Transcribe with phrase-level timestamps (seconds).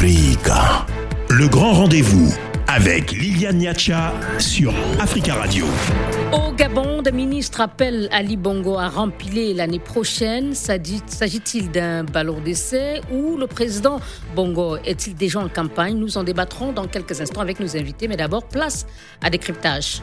[0.00, 0.86] Africa.
[1.28, 2.32] Le grand rendez-vous
[2.68, 5.66] avec Liliane Niacha sur Africa Radio.
[6.32, 10.54] Au Gabon, le ministre appelle Ali Bongo à rempiler l'année prochaine.
[10.54, 14.00] S'agit-il d'un ballon d'essai ou le président
[14.34, 15.98] Bongo est-il déjà en campagne?
[15.98, 18.86] Nous en débattrons dans quelques instants avec nos invités, mais d'abord, place
[19.22, 20.00] à décryptage.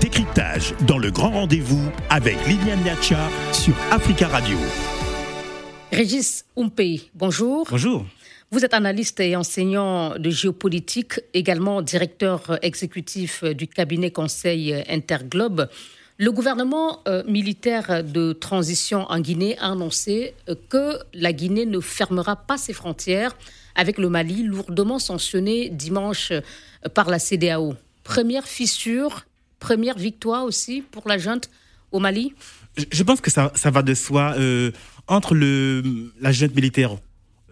[0.00, 4.58] Décryptage dans le grand rendez-vous avec Liliane Niacha sur Africa Radio.
[5.92, 7.66] Régis Umpey, bonjour.
[7.70, 8.04] Bonjour.
[8.50, 15.68] Vous êtes analyste et enseignant de géopolitique, également directeur exécutif du cabinet conseil Interglobe.
[16.18, 21.80] Le gouvernement euh, militaire de transition en Guinée a annoncé euh, que la Guinée ne
[21.80, 23.36] fermera pas ses frontières
[23.74, 26.40] avec le Mali, lourdement sanctionné dimanche euh,
[26.92, 27.74] par la CDAO.
[28.02, 29.26] Première fissure,
[29.60, 31.48] première victoire aussi pour la junte
[31.92, 32.34] au Mali?
[32.90, 34.34] Je pense que ça, ça va de soi.
[35.08, 36.96] Entre la junte militaire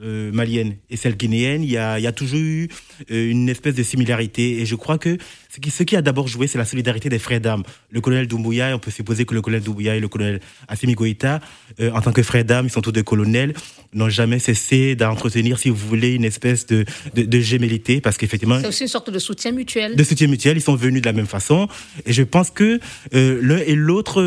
[0.03, 2.69] euh, malienne et celle guinéenne, il y a, y a toujours eu
[3.11, 4.61] euh, une espèce de similarité.
[4.61, 5.17] Et je crois que
[5.57, 7.63] ce qui, ce qui a d'abord joué, c'est la solidarité des frères d'armes.
[7.91, 11.41] Le colonel Doumbouya, on peut supposer que le colonel Doumbouya et le colonel Assimi Goïta,
[11.81, 13.55] euh, en tant que frères d'armes, ils sont tous deux colonels,
[13.95, 16.85] n'ont jamais cessé d'entretenir, si vous voulez, une espèce de,
[17.15, 18.61] de, de gémellité, parce qu'effectivement...
[18.61, 19.97] C'est aussi une sorte de soutien mutuel.
[19.97, 21.69] De soutien mutuel, ils sont venus de la même façon.
[22.05, 22.79] Et je pense que
[23.13, 24.23] l'un et l'autre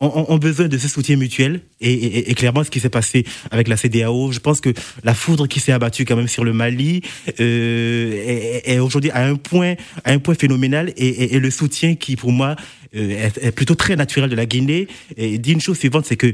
[0.00, 1.62] ont, ont, besoin de ce soutien mutuel.
[1.80, 5.14] Et, et, et clairement, ce qui s'est passé avec la CDAO, je pense que la
[5.14, 7.00] foudre qui s'est abattue quand même sur le Mali
[7.40, 12.32] euh, est, aujourd'hui à un point, à un point phénoménal et, le soutien qui, pour
[12.32, 12.56] moi,
[12.94, 14.88] euh, est, plutôt très naturel de la Guinée.
[15.16, 16.32] Et dit une chose suivante, c'est que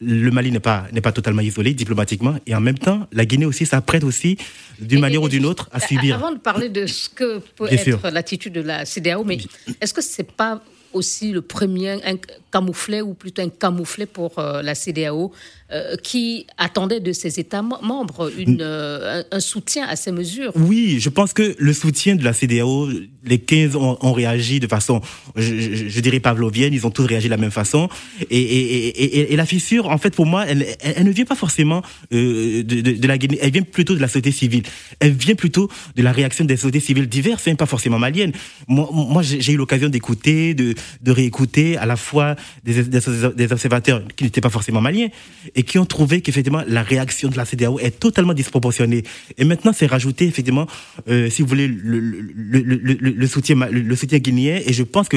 [0.00, 3.46] le Mali n'est pas n'est pas totalement isolé diplomatiquement et en même temps la Guinée
[3.46, 4.38] aussi s'apprête aussi
[4.78, 6.14] d'une manière ou d'une autre à subir.
[6.14, 9.38] Avant de parler de ce que peut être l'attitude de la CDAO, mais
[9.80, 10.62] est-ce que c'est pas
[10.92, 12.16] aussi le premier un
[12.50, 15.32] camouflet ou plutôt un camouflet pour euh, la CDAO
[15.70, 20.52] euh, qui attendait de ses États membres une, euh, un, soutien à ces mesures.
[20.56, 22.88] Oui, je pense que le soutien de la CDAO,
[23.24, 25.02] les 15 ont, ont réagi de façon,
[25.36, 25.54] je,
[25.88, 27.88] je, dirais pavlovienne, ils ont tous réagi de la même façon.
[28.30, 31.34] Et, et, et, et, la fissure, en fait, pour moi, elle, elle, ne vient pas
[31.34, 34.62] forcément de, de, de, la Guinée, elle vient plutôt de la société civile.
[35.00, 38.32] Elle vient plutôt de la réaction des sociétés civiles diverses, hein, pas forcément maliennes.
[38.68, 44.24] Moi, moi j'ai eu l'occasion d'écouter, de, de réécouter à la fois des, observateurs qui
[44.24, 45.08] n'étaient pas forcément maliens
[45.54, 49.04] et qui ont trouvé qu'effectivement la réaction de la CDAO est totalement disproportionnée.
[49.36, 50.66] Et maintenant, c'est rajouté effectivement,
[51.08, 54.60] euh, si vous voulez, le, le, le, le, soutien, le soutien guinéen.
[54.66, 55.16] Et je pense que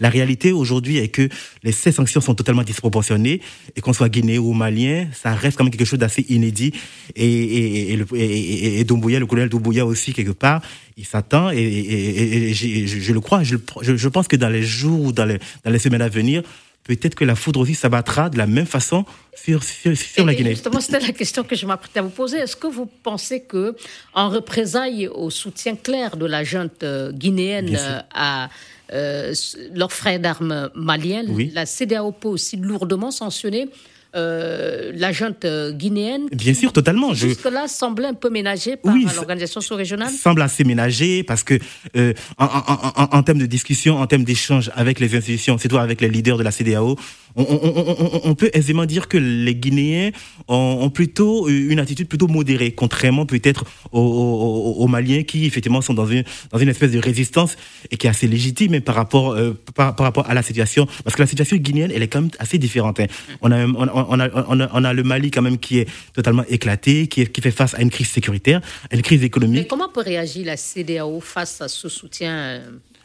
[0.00, 1.28] la réalité aujourd'hui est que
[1.62, 3.40] les, ces sanctions sont totalement disproportionnées
[3.76, 6.72] et qu'on soit guinéen ou malien, ça reste quand même quelque chose d'assez inédit.
[7.16, 10.62] Et Doumbouya, le colonel Doumbouya aussi quelque part,
[11.02, 13.42] il s'attend et, et, et je, je, le crois.
[13.42, 16.44] Je, je, pense que dans les jours ou dans les, dans les semaines à venir,
[16.84, 19.04] peut-être que la foudre aussi s'abattra de la même façon
[19.34, 20.50] sur, sur, sur la Guinée.
[20.50, 22.38] Justement, c'était la question que je m'apprêtais à vous poser.
[22.38, 23.74] Est-ce que vous pensez que,
[24.14, 28.48] en représailles au soutien clair de la junte euh, guinéenne euh, à
[28.92, 29.34] euh,
[29.74, 33.68] leurs frères d'armes maliens, la CDAO peut aussi lourdement sanctionner
[34.14, 36.26] euh, la junte euh, guinéenne.
[36.32, 37.14] Bien sûr, totalement.
[37.14, 40.10] Jusque-là, semblait un peu ménagé par l'organisation sous-régionale.
[40.10, 41.58] Semble assez ménagé parce que,
[41.96, 45.68] euh, en, en, en, en, termes de discussion, en termes d'échange avec les institutions, c'est
[45.68, 46.98] toi avec les leaders de la CDAO,
[47.36, 50.10] on, on, on, peut aisément dire que les Guinéens
[50.48, 56.06] ont, plutôt une attitude plutôt modérée, contrairement peut-être aux, aux, Maliens qui effectivement sont dans
[56.06, 57.56] une, dans une espèce de résistance
[57.90, 59.34] et qui est assez légitime par rapport,
[59.74, 60.86] par, par, rapport à la situation.
[61.04, 63.00] Parce que la situation guinéenne, elle est quand même assez différente.
[63.00, 63.06] Hein.
[63.40, 67.06] On, a, on, on, a, on, a, le Mali quand même qui est totalement éclaté,
[67.06, 69.62] qui, qui fait face à une crise sécuritaire, à une crise économique.
[69.62, 72.60] Mais comment peut réagir la CDAO face à ce soutien euh,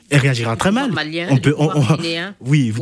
[0.09, 0.91] elle réagira très mal.
[0.94, 1.69] Malien, on peut, on,
[2.40, 2.74] oui,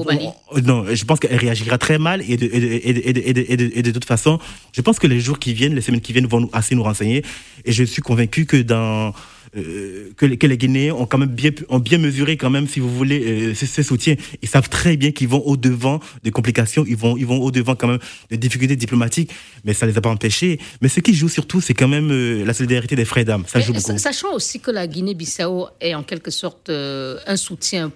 [0.64, 4.40] non, je pense qu'elle réagira très mal et de, et, de, et de, toute façon,
[4.74, 7.24] je pense que les jours qui viennent, les semaines qui viennent vont assez nous renseigner
[7.66, 9.12] et je suis convaincu que dans
[9.56, 12.68] euh, que, les, que, les Guinéens ont quand même bien, ont bien mesuré quand même,
[12.68, 14.16] si vous voulez, euh, ce, soutien.
[14.42, 17.52] Ils savent très bien qu'ils vont au devant des complications, ils vont, ils vont au
[17.52, 18.00] devant quand même
[18.30, 19.32] des difficultés diplomatiques,
[19.64, 20.60] mais ça les a pas empêchés.
[20.82, 23.46] Mais ce qui joue surtout, c'est quand même euh, la solidarité des frères d'âme.
[23.48, 23.98] Ça joue beaucoup.
[23.98, 27.92] Sachant aussi que la Guinée-Bissau est en quelque sorte un soutien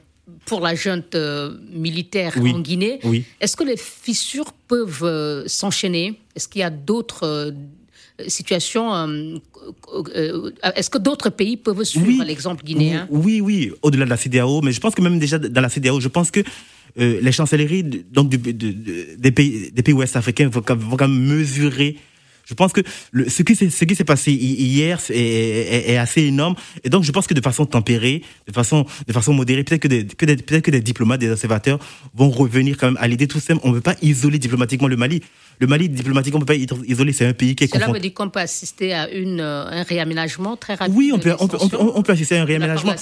[0.46, 1.18] pour la junte
[1.72, 3.00] militaire en Guinée.
[3.04, 3.26] Oui.
[3.42, 6.20] Est-ce que les fissures peuvent s'enchaîner?
[6.36, 7.54] Est-ce qu'il y a d'autres
[8.28, 8.94] situation.
[8.94, 9.38] Euh,
[10.16, 13.08] euh, est-ce que d'autres pays peuvent suivre l'exemple guinéen?
[13.10, 16.00] Oui, oui, au-delà de la CDAO, mais je pense que même déjà dans la CDAO,
[16.00, 16.42] je pense que
[17.00, 21.38] euh, les chancelleries donc, du, des, pays, des pays ouest africains vont, vont quand même
[21.38, 21.98] mesurer
[22.50, 22.82] Je pense que
[23.12, 27.04] le, ce qui s'est ce qui s'est passé hier est, est, assez énorme et donc
[27.04, 30.26] je pense que de façon tempérée, de façon de façon modérée, peut-être que des que
[30.26, 31.78] des, peut-être que des diplomates, des observateurs
[32.16, 33.62] vont revenir quand même à l'idée tout simple.
[33.64, 35.22] On ne peut pas isoler diplomatiquement le Mali.
[35.60, 37.12] Le Mali, diplomatiquement, on ne peut pas isoler.
[37.12, 39.84] C'est un pays qui est Cela veut dire qu'on peut assister à une, euh, un
[39.84, 40.96] réaménagement très rapide.
[40.96, 42.96] Oui, on peut, on peut, on peut, assister à un réaménagement.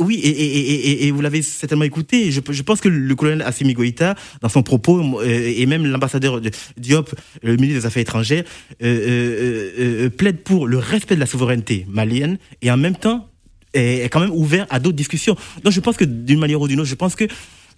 [0.00, 2.30] oui, et, et, et, et, vous l'avez certainement écouté.
[2.30, 5.24] Je, je, pense que le colonel Assimi Goïta, dans son propos, euh,
[5.56, 6.42] et même l'ambassadeur
[6.76, 8.44] Diop, le ministre des Affaires étrangères,
[8.78, 13.28] plaide pour le respect de la souveraineté malienne et en même temps
[13.74, 15.36] est quand même ouvert à d'autres discussions.
[15.62, 17.24] Donc je pense que d'une manière ou d'une autre, je pense que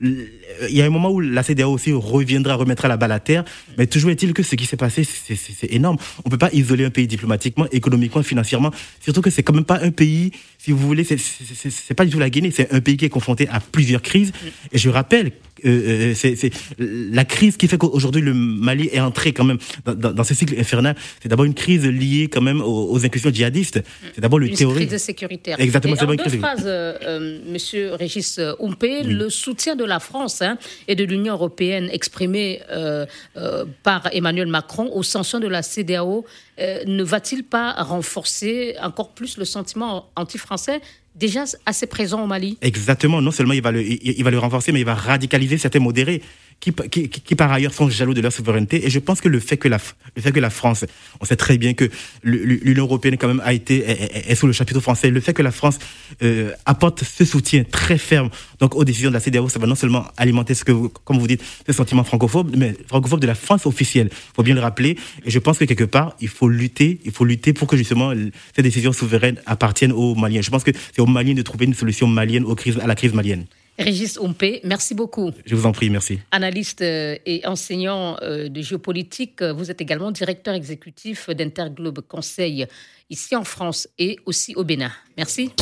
[0.00, 0.28] il
[0.70, 3.44] y a un moment où la CDAO aussi reviendra, remettra la balle à terre.
[3.76, 5.96] Mais toujours est-il que ce qui s'est passé, c'est énorme.
[6.24, 8.70] On peut pas isoler un pays diplomatiquement, économiquement, financièrement.
[9.00, 12.20] Surtout que c'est quand même pas un pays, si vous voulez, c'est pas du tout
[12.20, 12.52] la Guinée.
[12.52, 14.30] C'est un pays qui est confronté à plusieurs crises.
[14.70, 15.32] Et je rappelle
[15.64, 20.12] euh, euh, c'est la crise qui fait qu'aujourd'hui le Mali est entré quand même dans,
[20.12, 20.96] dans, ce cycle infernal.
[21.22, 23.82] C'est d'abord une crise liée quand même aux, aux incursions djihadistes.
[24.14, 24.82] C'est d'abord le terrorisme.
[24.82, 25.60] Une crise sécuritaire.
[25.60, 25.96] Exactement.
[25.96, 30.94] Et en deux phrases, euh, Monsieur Régis Oumpé, le soutien de la France hein, et
[30.94, 33.06] de l'Union européenne exprimé euh,
[33.36, 36.24] euh, par Emmanuel Macron aux sanctions de la CDAO
[36.60, 40.80] euh, ne va-t-il pas renforcer encore plus le sentiment anti-français
[41.18, 43.20] déjà assez présent au Mali Exactement.
[43.20, 46.22] Non seulement il va le, il va le renforcer, mais il va radicaliser certains modérés
[46.60, 48.84] qui, qui, qui, par ailleurs sont jaloux de leur souveraineté.
[48.84, 49.78] Et je pense que le fait que la,
[50.16, 50.84] le fait que la France,
[51.20, 51.88] on sait très bien que
[52.24, 55.10] l'Union européenne quand même a été est, sous le chapitre français.
[55.10, 55.78] Le fait que la France
[56.22, 59.76] euh, apporte ce soutien très ferme donc aux décisions de la CDAO, ça va non
[59.76, 63.36] seulement alimenter ce que, vous, comme vous dites, ce sentiment francophobe, mais francophobe de la
[63.36, 64.08] France officielle.
[64.12, 64.98] Il faut bien le rappeler.
[65.24, 68.12] Et je pense que quelque part, il faut lutter, il faut lutter pour que justement
[68.56, 70.42] ces décisions souveraines appartiennent aux Maliens.
[70.42, 72.94] Je pense que c'est aux Maliens de trouver une solution malienne aux crises, à la
[72.94, 73.44] crise malienne.
[73.78, 75.30] Régis Ompé, merci beaucoup.
[75.46, 76.18] Je vous en prie, merci.
[76.30, 82.66] Analyste euh, et enseignant euh, de géopolitique, vous êtes également directeur exécutif d'Interglobe Conseil
[83.10, 84.92] ici en France et aussi au Bénin.
[85.16, 85.52] Merci.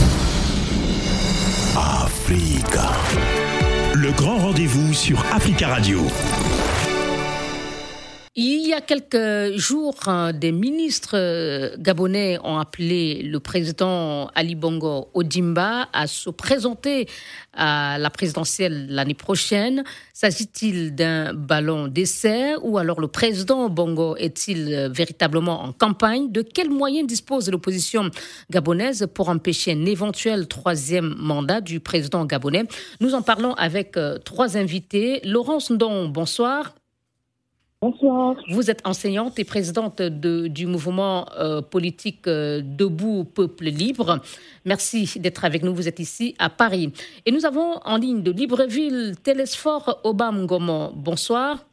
[1.77, 2.93] Africa.
[3.95, 6.01] Le grand rendez-vous sur Africa Radio.
[8.38, 9.94] Il y a quelques jours,
[10.35, 17.09] des ministres euh, gabonais ont appelé le président Ali Bongo Odimba à se présenter
[17.55, 19.85] à la présidentielle l'année prochaine.
[20.12, 26.31] S'agit-il d'un ballon d'essai ou alors le président Bongo est-il euh, véritablement en campagne?
[26.31, 28.11] De quels moyens dispose l'opposition
[28.50, 32.65] gabonaise pour empêcher un éventuel troisième mandat du président gabonais?
[33.00, 35.23] Nous en parlons avec euh, trois invités.
[35.25, 36.75] Laurence Ndon, bonsoir.
[37.82, 38.37] Bonsoir.
[38.49, 44.20] Vous êtes enseignante et présidente de, du mouvement euh, politique euh, Debout Peuple Libre.
[44.64, 45.75] Merci d'être avec nous.
[45.75, 46.90] Vous êtes ici à Paris.
[47.26, 50.90] Et nous avons en ligne de Libreville Télésphore Obam Gomo.
[50.94, 51.67] Bonsoir.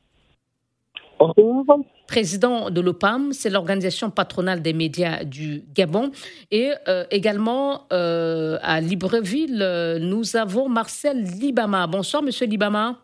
[1.18, 1.78] Bonsoir.
[2.06, 6.12] Président de l'OPAM, c'est l'organisation patronale des médias du Gabon.
[6.52, 11.88] Et euh, également à Libreville, nous avons Marcel Libama.
[11.88, 13.00] Bonsoir, monsieur Libama.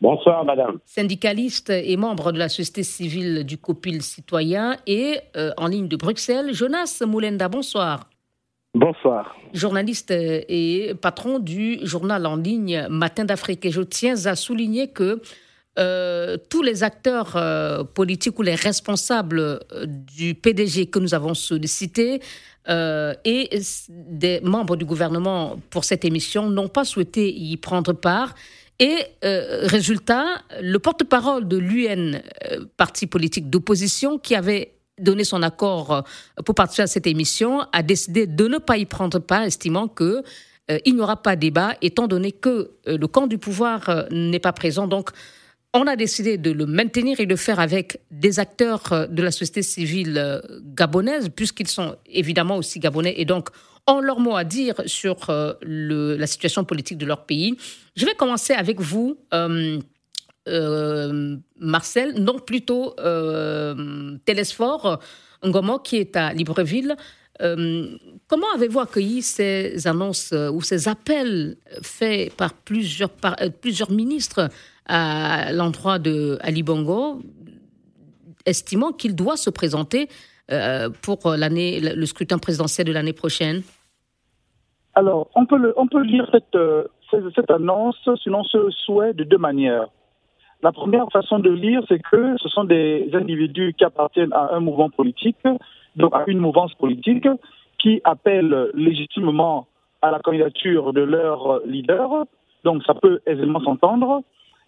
[0.00, 0.78] Bonsoir, madame.
[0.84, 5.96] Syndicaliste et membre de la société civile du COPIL citoyen et euh, en ligne de
[5.96, 8.08] Bruxelles, Jonas Moulenda, bonsoir.
[8.74, 9.36] Bonsoir.
[9.52, 13.64] Journaliste et patron du journal en ligne Matin d'Afrique.
[13.64, 15.22] Et je tiens à souligner que
[15.78, 22.20] euh, tous les acteurs euh, politiques ou les responsables du PDG que nous avons sollicités
[22.66, 23.58] et
[23.88, 28.34] des membres du gouvernement pour cette émission n'ont pas souhaité y prendre part.
[28.80, 32.14] Et euh, résultat, le porte-parole de l'UN,
[32.50, 36.02] euh, parti politique d'opposition, qui avait donné son accord euh,
[36.44, 40.22] pour participer à cette émission, a décidé de ne pas y prendre part, estimant que
[40.86, 44.88] il n'y aura pas débat, étant donné que le camp du pouvoir n'est pas présent.
[44.88, 45.10] Donc,
[45.74, 49.30] on a décidé de le maintenir et de le faire avec des acteurs de la
[49.30, 50.40] société civile
[50.74, 53.50] gabonaise, puisqu'ils sont évidemment aussi gabonais, et donc
[53.86, 57.56] ont leur mot à dire sur euh, la situation politique de leur pays.
[57.96, 59.78] Je vais commencer avec vous, euh,
[60.48, 62.94] euh, Marcel, non plutôt
[64.24, 65.00] Télésphore
[65.44, 66.96] Ngomo, qui est à Libreville.
[67.38, 74.48] comment avez-vous accueilli ces annonces ou ces appels faits par plusieurs, par, plusieurs ministres
[74.86, 77.22] à l'endroit de Bongo,
[78.46, 80.08] estimant qu'il doit se présenter
[81.02, 83.62] pour le scrutin présidentiel de l'année prochaine?
[84.94, 86.84] Alors, on peut, le, on peut lire cette, euh,
[87.34, 89.88] cette annonce selon ce souhait de deux manières.
[90.62, 94.60] La première façon de lire, c'est que ce sont des individus qui appartiennent à un
[94.60, 95.36] mouvement politique,
[95.96, 97.28] donc à une mouvance politique,
[97.78, 99.66] qui appellent légitimement
[100.00, 102.24] à la candidature de leur leader.
[102.62, 104.22] Donc ça peut aisément s'entendre.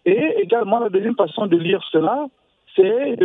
[0.04, 2.26] Et également, la deuxième façon de lire cela,
[2.74, 3.16] c'est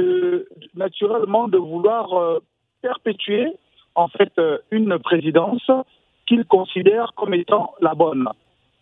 [0.75, 2.39] naturellement de vouloir
[2.81, 3.51] perpétuer
[3.96, 4.31] en fait
[4.72, 5.70] une présidence
[6.25, 8.30] qu'il considère comme étant la bonne.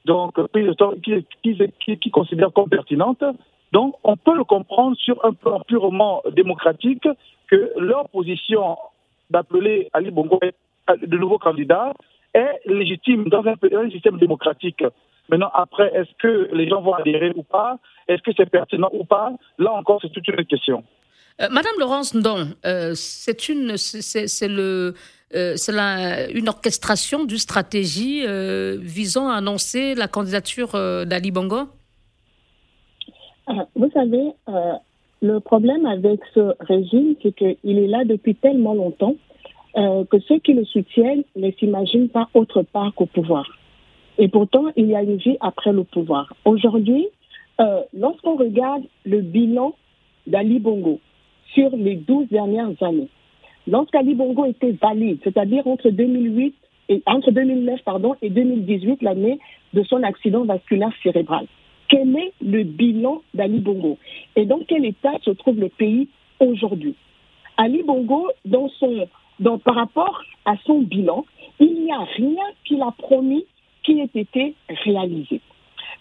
[0.05, 3.23] Donc, qui, qui, qui considère comme pertinente.
[3.71, 7.07] Donc, on peut le comprendre sur un plan purement démocratique
[7.47, 8.77] que leur position
[9.29, 10.39] d'appeler Ali Bongo
[10.97, 11.93] de nouveau candidat
[12.33, 14.83] est légitime dans un, système démocratique.
[15.29, 17.77] Maintenant, après, est-ce que les gens vont adhérer ou pas?
[18.07, 19.33] Est-ce que c'est pertinent ou pas?
[19.59, 20.83] Là encore, c'est toute une question.
[21.41, 24.93] Euh, Madame Laurence Ndon, euh, c'est une, c'est le,
[25.35, 28.23] euh, une orchestration d'une stratégie
[28.77, 30.71] visant à annoncer la candidature
[31.05, 31.69] d'Ali Bongo?
[33.75, 34.33] Vous savez,
[35.21, 39.15] le problème avec ce régime, c'est qu'il est là depuis tellement longtemps
[39.75, 43.45] que ceux qui le soutiennent ne s'imaginent pas autre part qu'au pouvoir.
[44.17, 46.31] Et pourtant, il y a une vie après le pouvoir.
[46.45, 47.07] Aujourd'hui,
[47.93, 49.73] lorsqu'on regarde le bilan
[50.27, 50.99] d'Ali Bongo
[51.53, 53.09] sur les 12 dernières années,
[53.67, 56.55] lorsqu'Ali Bongo était valide, c'est-à-dire entre 2008
[56.89, 59.39] et entre 2009 pardon, et 2018, l'année
[59.73, 61.45] de son accident vasculaire cérébral,
[61.87, 63.97] quel est le bilan d'Ali Bongo?
[64.35, 66.07] Et dans quel état se trouve le pays
[66.39, 66.95] aujourd'hui?
[67.57, 69.07] Ali Bongo, dans son
[69.63, 71.25] par rapport à son bilan,
[71.59, 73.45] il n'y a rien qu'il a promis
[73.83, 74.53] qui ait été
[74.83, 75.41] réalisé.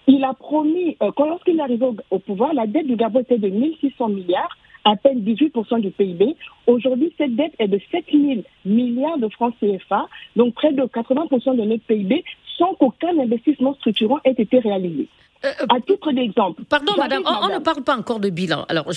[0.07, 3.39] Il a promis, euh, quand lorsqu'il est arrivé au, pouvoir, la dette du Gabon était
[3.39, 6.37] de 1600 milliards, à peine 18% du PIB.
[6.67, 10.07] Aujourd'hui, cette dette est de 7000 milliards de francs CFA,
[10.37, 12.25] donc près de 80% de notre PIB,
[12.57, 15.09] sans qu'aucun investissement structurant ait été réalisé.
[15.45, 16.63] Euh, euh, à titre d'exemple.
[16.69, 18.65] Pardon, madame, on, ne parle pas encore de bilan.
[18.69, 18.91] Alors,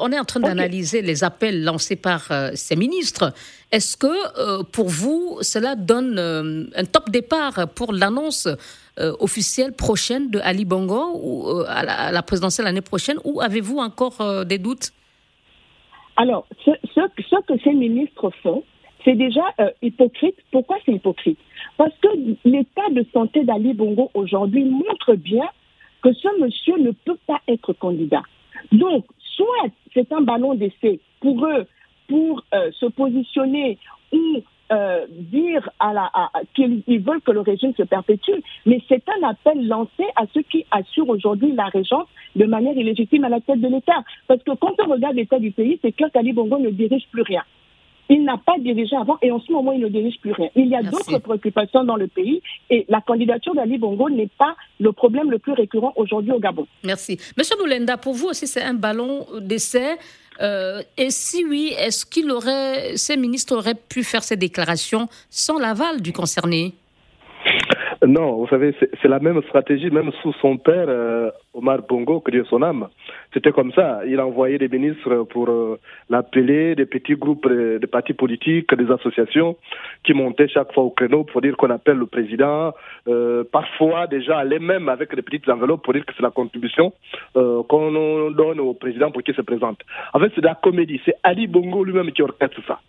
[0.00, 3.32] on est en train d'analyser les appels lancés par euh, ces ministres.
[3.72, 6.18] Est-ce que, pour vous, cela donne
[6.74, 8.46] un top départ pour l'annonce
[8.98, 14.58] officielle prochaine de Ali Bongo ou, à la, présidentielle l'année prochaine, ou avez-vous encore des
[14.58, 14.92] doutes?
[16.16, 18.64] Alors, ce, ce, que ces ministres font,
[19.04, 19.44] c'est déjà
[19.82, 20.36] hypocrite.
[20.50, 21.38] Pourquoi c'est hypocrite?
[21.76, 22.08] Parce que
[22.44, 25.48] l'état de santé d'Ali Bongo aujourd'hui montre bien
[26.02, 28.22] que ce monsieur ne peut pas être candidat.
[28.72, 29.04] Donc,
[29.36, 31.66] soit c'est un ballon d'essai pour eux,
[32.08, 33.78] pour euh, se positionner
[34.12, 34.42] ou
[34.72, 36.10] euh, dire à la,
[36.54, 40.64] qu'ils veulent que le régime se perpétue, mais c'est un appel lancé à ceux qui
[40.70, 44.02] assurent aujourd'hui la régence de manière illégitime à la tête de l'État.
[44.26, 47.22] Parce que quand on regarde l'état du pays, c'est clair qu'Ali Bongo ne dirige plus
[47.22, 47.42] rien.
[48.08, 50.48] Il n'a pas dirigé avant et en ce moment, il ne dirige plus rien.
[50.54, 54.54] Il y a d'autres préoccupations dans le pays et la candidature d'Ali Bongo n'est pas
[54.78, 56.66] le problème le plus récurrent aujourd'hui au Gabon.
[56.84, 57.18] Merci.
[57.36, 59.96] Monsieur Moulenda, pour vous aussi, c'est un ballon d'essai.
[60.40, 65.58] Euh, et si oui, est-ce qu'il aurait, ces ministres auraient pu faire ces déclarations sans
[65.58, 66.74] l'aval du concerné?
[68.04, 72.30] Non, vous savez, c'est la même stratégie, même sous son père, euh, Omar Bongo, que
[72.30, 72.88] Dieu son âme.
[73.32, 74.00] C'était comme ça.
[74.06, 75.78] Il a envoyé des ministres pour euh,
[76.10, 79.56] l'appeler, des petits groupes de, partis politiques, des associations
[80.04, 82.74] qui montaient chaque fois au créneau pour dire qu'on appelle le président.
[83.08, 86.92] Euh, parfois, déjà, aller même avec des petites enveloppes pour dire que c'est la contribution
[87.34, 89.80] qu'on donne au président pour qu'il se présente.
[90.12, 91.00] En fait, c'est de la comédie.
[91.04, 92.80] C'est Ali Bongo lui-même qui orchestre ça.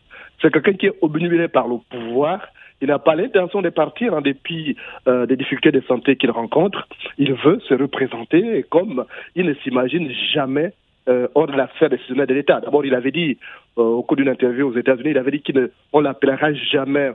[0.41, 2.39] C'est quelqu'un qui est obnubilé par le pouvoir
[2.81, 4.75] il n'a pas l'intention de partir en dépit
[5.07, 6.87] euh, des difficultés de santé qu'il rencontre.
[7.17, 9.05] Il veut se représenter comme
[9.35, 10.73] il ne s'imagine jamais
[11.09, 12.59] euh, hors de l'affaire décisionnelle de l'État.
[12.59, 13.37] D'abord, il avait dit,
[13.77, 17.11] euh, au cours d'une interview aux États-Unis, il avait dit qu'on l'appellera jamais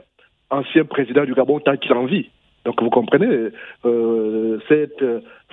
[0.49, 2.29] ancien président du Gabon tant qu'il en vit.
[2.65, 3.49] Donc vous comprenez,
[4.69, 5.03] cette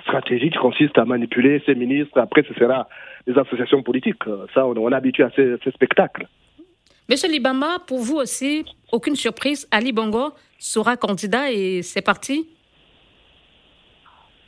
[0.01, 2.87] stratégie qui consiste à manipuler ses ministres, après ce sera
[3.27, 4.23] des associations politiques.
[4.53, 6.25] Ça, on, est habitué à ces spectacles.
[7.11, 12.47] Monsieur Libama, pour vous aussi, aucune surprise, Ali Bongo sera candidat et c'est parti?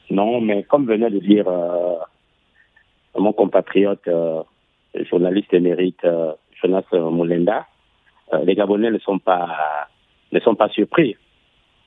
[0.10, 1.96] Non, mais comme venait de dire euh,
[3.17, 4.43] mon compatriote, euh,
[4.96, 7.67] journaliste émérite euh, Jonas Moulenda,
[8.46, 9.89] les Gabonais ne sont pas,
[10.32, 11.17] ne sont pas surpris.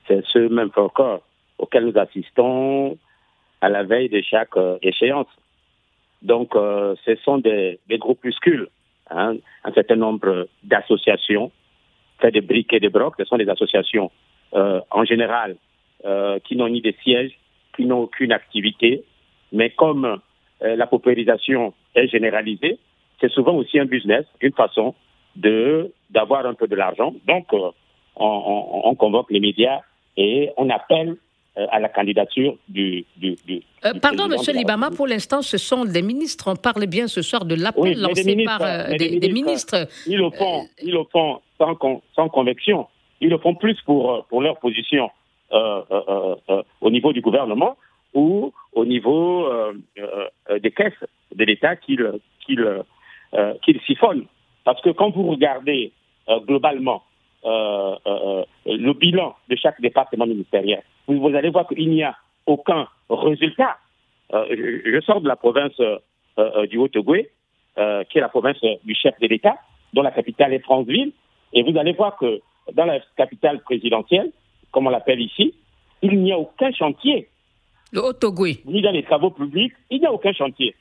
[0.07, 1.23] C'est ce même encore
[1.57, 2.99] auquel nous assistons
[3.61, 4.53] à la veille de chaque
[4.83, 5.25] échéance.
[6.21, 8.69] Donc, ce sont des groupuscules
[9.09, 11.51] Hein, un certain nombre d'associations,
[12.19, 14.11] fait des briques et des brocs, ce sont des associations
[14.53, 15.55] euh, en général
[16.05, 17.37] euh, qui n'ont ni des sièges,
[17.75, 19.03] qui n'ont aucune activité,
[19.51, 22.79] mais comme euh, la paupérisation est généralisée,
[23.21, 24.93] c'est souvent aussi un business, une façon
[25.35, 27.13] de d'avoir un peu de l'argent.
[27.27, 27.73] Donc, on,
[28.15, 29.81] on, convoque les médias
[30.15, 31.15] et on appelle euh,
[31.71, 33.05] à la candidature du.
[33.17, 33.35] du,
[33.85, 36.51] euh, pardon, Monsieur Libama, pour l'instant, ce sont des ministres.
[36.51, 39.87] On parle bien ce soir de l'appel lancé par euh, des, ministres.
[40.07, 41.77] Ils le font, ils le font sans,
[42.15, 42.87] sans conviction.
[43.21, 45.09] Ils le font plus pour, pour leur position
[45.49, 47.77] au niveau du gouvernement
[48.13, 49.49] ou au niveau
[50.61, 52.11] des caisses de l'État qu'ils
[52.45, 54.25] qu'il siphonne.
[54.65, 55.93] Parce que quand vous regardez
[56.45, 57.03] globalement
[57.47, 63.77] le bilan de chaque département ministériel, vous, allez voir qu'il n'y a aucun résultat.
[64.31, 65.79] Je, sors de la province
[66.69, 67.29] du Haut-Ogooué,
[67.75, 69.57] qui est la province du chef de l'État,
[69.93, 71.11] dont la capitale est Franceville,
[71.53, 72.41] et vous allez voir que
[72.73, 74.31] dans la capitale présidentielle,
[74.71, 75.53] comme on l'appelle ici,
[76.01, 77.27] il n'y a aucun chantier.
[77.91, 78.61] Le Haut-Ogooué.
[78.65, 80.75] Ni dans les travaux publics, il n'y a aucun chantier.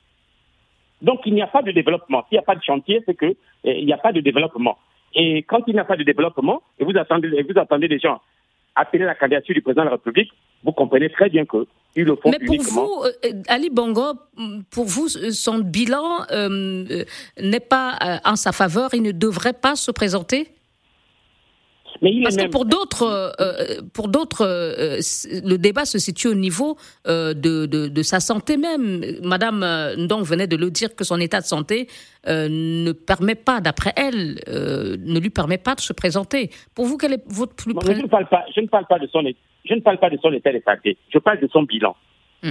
[1.02, 2.24] Donc il n'y a pas de développement.
[2.28, 4.78] S'il n'y a pas de chantier, c'est qu'il eh, n'y a pas de développement.
[5.16, 8.20] Et quand il n'y a pas de développement, et vous attendez, vous attendez des gens
[8.76, 10.30] appeler la candidature du président de la République,
[10.62, 14.12] vous comprenez très bien que le font Mais pour vous, euh, Ali Bongo,
[14.70, 17.04] pour vous, son bilan euh, euh,
[17.40, 18.90] n'est pas en sa faveur.
[18.92, 20.48] Il ne devrait pas se présenter?
[22.22, 25.00] Parce que pour d'autres, euh, euh, pour d'autres, euh,
[25.44, 26.76] le débat se situe au niveau
[27.06, 29.02] de, de, sa santé même.
[29.22, 29.64] Madame
[29.96, 31.88] Ndong venait de le dire que son état de santé
[32.26, 36.50] ne permet pas, d'après elle, ne lui permet pas de se présenter.
[36.74, 38.98] Pour vous, quel est votre plus près je ne parle pas, je ne parle pas
[38.98, 39.22] de son,
[39.64, 40.96] je ne parle pas de son état de santé.
[41.12, 41.96] Je parle de son bilan.
[42.42, 42.50] Hmm.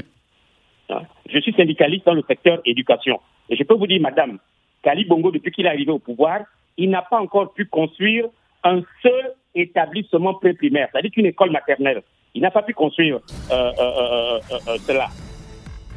[0.90, 1.02] Hein?
[1.30, 4.40] Je suis syndicaliste dans le secteur éducation et je peux vous dire, Madame,
[4.84, 6.42] Kali Bongo, depuis qu'il est arrivé au pouvoir,
[6.78, 8.26] il n'a pas encore pu construire
[8.66, 12.02] un seul établissement pré-primaire, c'est-à-dire qu'une école maternelle.
[12.34, 13.20] Il n'a pas pu construire
[13.52, 15.08] euh, euh, euh, cela.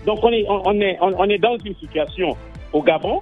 [0.06, 2.36] Donc on est, on, est, on est dans une situation
[2.72, 3.20] au Gabon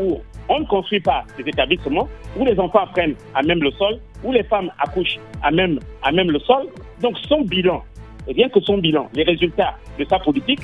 [0.00, 0.18] où
[0.48, 4.32] on ne construit pas des établissements, où les enfants apprennent à même le sol, où
[4.32, 6.66] les femmes accouchent à même, à même le sol.
[7.00, 7.84] Donc son bilan,
[8.26, 10.62] et bien que son bilan, les résultats de sa politique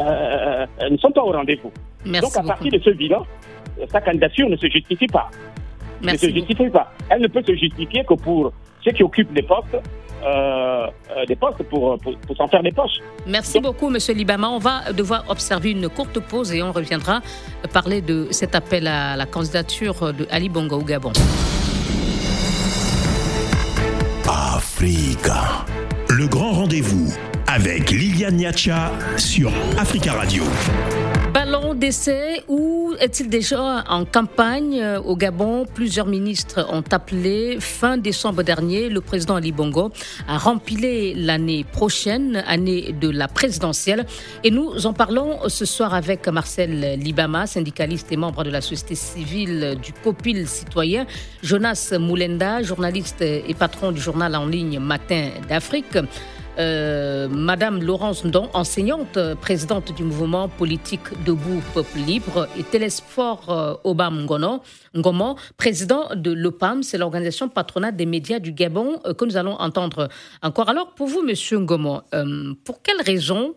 [0.00, 1.72] ne sont pas au rendez-vous.
[2.04, 3.24] Donc à partir de ce bilan,
[3.88, 5.30] sa candidature ne se justifie pas
[6.02, 6.92] ne se justifie pas.
[7.08, 8.52] Elle ne peut se justifier que pour
[8.84, 9.76] ceux qui occupent des postes.
[10.22, 12.98] Euh, euh, des postes pour, pour, s'en faire des poches.
[13.26, 14.50] Merci beaucoup, Monsieur Libama.
[14.50, 17.20] On va devoir observer une courte pause et on reviendra
[17.72, 21.12] parler de cet appel à la candidature de Ali Bongo au Gabon.
[24.28, 25.64] Africa.
[26.10, 27.12] Le grand rendez-vous
[27.46, 30.44] avec Liliane Niacha sur Africa Radio.
[31.32, 35.64] Ballon d'essai ou est-il déjà en campagne euh, au Gabon?
[35.64, 39.92] Plusieurs ministres ont appelé fin décembre dernier le président Ali Bongo
[40.26, 44.06] à remplir l'année prochaine, année de la présidentielle.
[44.42, 48.96] Et nous en parlons ce soir avec Marcel Libama, syndicaliste et membre de la société
[48.96, 51.06] civile du COPIL citoyen,
[51.44, 55.96] Jonas Moulenda, journaliste et patron du journal en ligne Matin d'Afrique.
[56.60, 63.48] Euh, Madame Laurence Ndon, enseignante, euh, présidente du mouvement politique Debout Peuple Libre, et Télésphore
[63.48, 69.38] euh, Obam Ngomo, président de l'OPAM, c'est l'organisation patronale des médias du Gabon que nous
[69.38, 70.10] allons entendre
[70.42, 70.68] encore.
[70.68, 72.02] Alors, pour vous, Monsieur Ngomo,
[72.64, 73.54] pour quelles raisons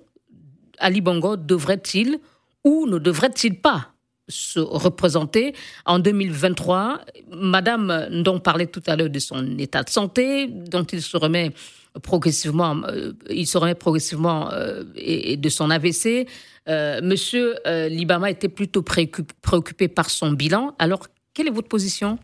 [0.79, 2.19] Ali Bongo devrait-il
[2.63, 3.89] ou ne devrait-il pas
[4.29, 5.53] se représenter
[5.85, 7.01] en 2023
[7.33, 11.51] Madame Ndon parlait tout à l'heure de son état de santé, dont il se remet
[12.01, 16.27] progressivement, euh, il se remet progressivement euh, de son AVC.
[16.67, 17.55] Euh, monsieur
[17.89, 20.73] Libama était plutôt préoccupé, par son bilan.
[20.79, 22.17] Alors, quelle est votre position?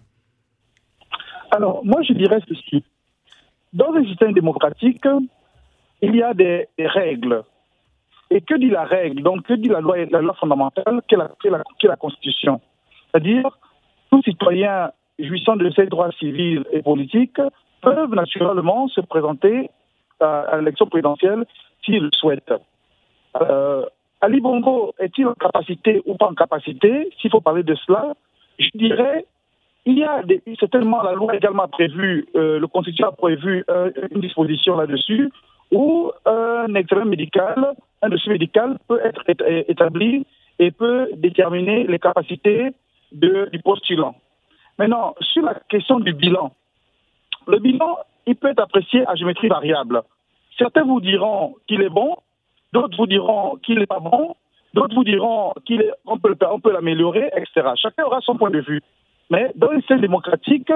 [1.52, 2.84] Alors, moi, je dirais ceci.
[3.74, 5.04] Dans un système démocratique,
[6.02, 7.44] il y a des, règles.
[8.32, 9.24] Et que dit la règle?
[9.24, 9.98] Donc, que dit la loi,
[10.40, 12.62] fondamentale, qui est la, la Constitution?
[13.12, 13.58] C'est-à-dire,
[14.12, 17.42] tout citoyen jouissant de ses droits civils et politiques
[17.82, 19.70] peuvent naturellement se présenter
[20.20, 21.46] à, l'élection présidentielle
[21.84, 22.54] s'ils le souhaitent.
[23.42, 23.86] Euh,
[24.22, 27.10] Ali Bongo est-il en capacité ou pas en capacité?
[27.22, 28.14] S'il faut parler de cela,
[28.58, 29.26] je dirais
[29.86, 30.22] il y a
[30.60, 35.32] certainement la loi également prévu, euh, le Constitution a prévu euh, une disposition là-dessus
[35.72, 39.24] où un examen médical, un dossier médical peut être
[39.68, 40.26] établi
[40.58, 42.72] et peut déterminer les capacités
[43.12, 44.16] du postulant.
[44.78, 46.54] Maintenant, sur la question du bilan,
[47.50, 50.02] le bilan, il peut être apprécié à géométrie variable.
[50.58, 52.16] Certains vous diront qu'il est bon,
[52.74, 54.36] d'autres vous diront qu'il n'est pas bon,
[54.74, 57.70] d'autres vous diront qu'on peut, peut l'améliorer, etc.
[57.76, 58.82] Chacun aura son point de vue.
[59.30, 60.72] Mais dans le système démocratique,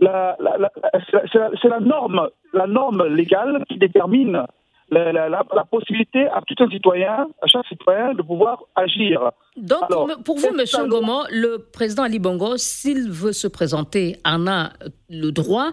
[0.00, 4.44] c'est la norme, la norme légale qui détermine
[4.90, 9.30] la, possibilité à tout un citoyen, à chaque citoyen, de pouvoir agir.
[9.56, 9.80] Donc,
[10.24, 10.64] pour, vous, M.
[10.86, 14.70] Ngomo, le président Ali Bongo, s'il veut se présenter, en a
[15.10, 15.70] le droit.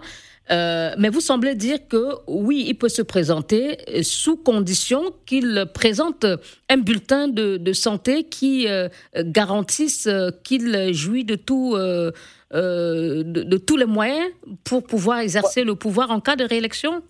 [0.50, 6.24] Euh, mais vous semblez dire que oui, il peut se présenter sous condition qu'il présente
[6.68, 10.08] un bulletin de, santé qui euh, garantisse
[10.44, 12.12] qu'il jouit de, tout, euh,
[12.52, 14.28] de, tous les moyens
[14.62, 17.02] pour pouvoir exercer le pouvoir en cas de réélection?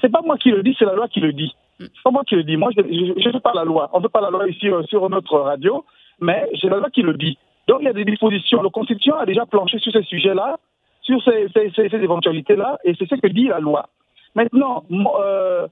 [0.00, 1.54] C'est pas moi qui le dis, c'est la loi qui le dit.
[1.78, 2.56] C'est pas moi qui le dis.
[2.56, 3.90] Moi, je ne fais pas la loi.
[3.92, 5.84] On ne fait pas la loi ici euh, sur notre radio,
[6.20, 7.38] mais c'est la loi qui le dit.
[7.68, 8.62] Donc il y a des dispositions.
[8.62, 10.58] La Constitution a déjà planché sur ces sujets-là,
[11.02, 11.48] sur ces,
[11.92, 13.88] éventualités-là, et c'est ce que dit la loi.
[14.34, 15.66] Maintenant, euh,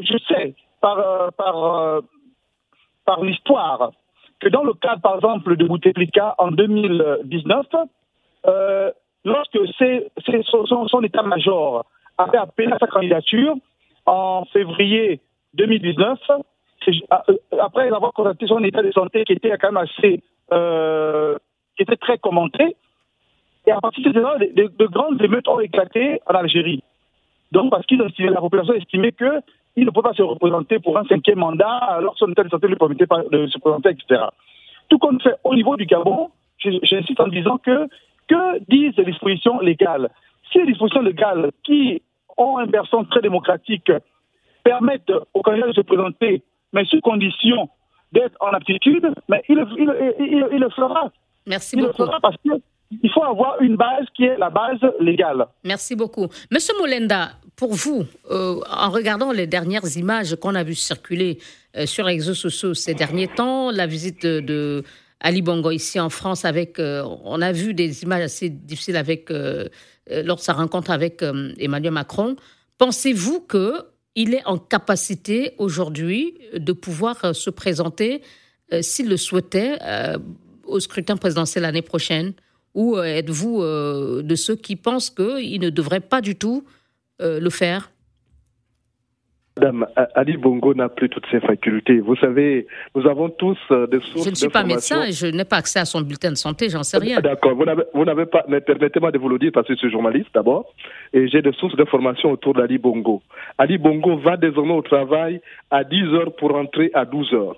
[0.00, 2.02] je sais par, par,
[3.04, 3.90] par l'histoire
[4.40, 7.66] que dans le cadre, par exemple, de Bouteflika en 2019,
[8.46, 8.90] euh,
[9.24, 9.58] lorsque
[10.50, 11.84] son, état-major
[12.18, 13.54] avait appelé à sa candidature
[14.06, 15.20] en février
[15.54, 21.36] 2019, euh, après avoir constaté son état de santé qui était quand même assez, euh,
[21.76, 22.76] qui était très commenté,
[23.66, 26.82] et à partir de là, de, grandes émeutes ont éclaté en Algérie.
[27.52, 29.40] Donc, parce que la population estimait que
[29.76, 32.66] il ne peut pas se représenter pour un cinquième mandat alors son état de santé
[32.66, 34.24] ne lui permettait pas de se présenter, etc.
[34.88, 37.86] Tout comme fait au niveau du Gabon, j'insiste en disant que
[38.26, 40.10] que disent les dispositions légales
[40.50, 42.02] Si les dispositions légales qui
[42.38, 43.90] ont un versant très démocratique
[44.64, 47.68] permettent aux candidats de se présenter, mais sous condition
[48.12, 51.10] d'être en aptitude, mais il, le fera.
[51.46, 51.88] Merci beaucoup.
[51.98, 55.46] Il le fera parce qu'il faut avoir une base qui est la base légale.
[55.64, 56.28] Merci beaucoup.
[56.50, 61.38] Monsieur Molenda, pour vous, euh, en regardant les dernières images qu'on a vues circuler
[61.76, 64.84] euh, sur les réseaux sociaux ces derniers temps, la visite de,
[65.20, 69.32] Ali Bongo ici en France, avec, euh, on a vu des images assez difficiles avec,
[70.10, 71.22] lors de sa rencontre avec
[71.58, 72.36] Emmanuel Macron.
[72.78, 78.22] Pensez-vous qu'il est en capacité aujourd'hui de pouvoir se présenter,
[78.80, 79.78] s'il le souhaitait,
[80.64, 82.32] au scrutin présidentiel l'année prochaine?
[82.74, 86.64] Ou êtes-vous de ceux qui pensent qu'il ne devrait pas du tout
[87.20, 87.90] euh, le faire?
[89.58, 91.98] Madame Ali Bongo n'a plus toutes ses facultés.
[91.98, 94.24] Vous savez, nous avons tous euh, des sources.
[94.24, 96.68] Je ne suis pas médecin et je n'ai pas accès à son bulletin de santé,
[96.68, 97.20] j'en sais rien.
[97.20, 98.44] D'accord, vous n'avez pas.
[98.46, 100.72] Mais permettez-moi de vous le dire parce que je suis journaliste d'abord
[101.12, 103.20] et j'ai des sources d'informations autour d'Ali Bongo.
[103.58, 105.40] Ali Bongo va désormais au travail
[105.72, 107.56] à 10 heures pour rentrer à 12 heures.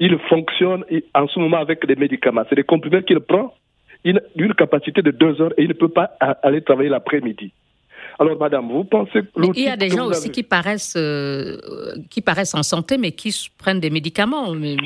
[0.00, 2.42] Il fonctionne en ce moment avec des médicaments.
[2.48, 3.54] C'est des comprimés qu'il prend.
[4.02, 6.10] Il a une capacité de 2 heures et il ne peut pas
[6.42, 7.52] aller travailler l'après-midi.
[8.20, 9.56] Alors, madame, vous pensez que.
[9.56, 11.56] il y a des gens aussi qui paraissent, euh,
[12.10, 14.76] qui paraissent en santé, mais qui prennent des médicaments, M.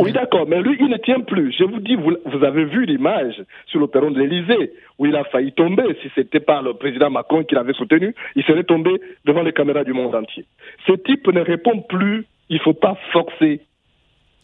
[0.00, 1.54] Oui, d'accord, mais lui, il ne tient plus.
[1.56, 5.14] Je vous dis, vous, vous avez vu l'image sur le perron de l'Élysée, où il
[5.14, 5.84] a failli tomber.
[6.02, 9.52] Si ce n'était pas le président Macron qui l'avait soutenu, il serait tombé devant les
[9.52, 10.44] caméras du monde entier.
[10.88, 12.26] Ce type ne répond plus.
[12.48, 13.60] Il ne faut pas forcer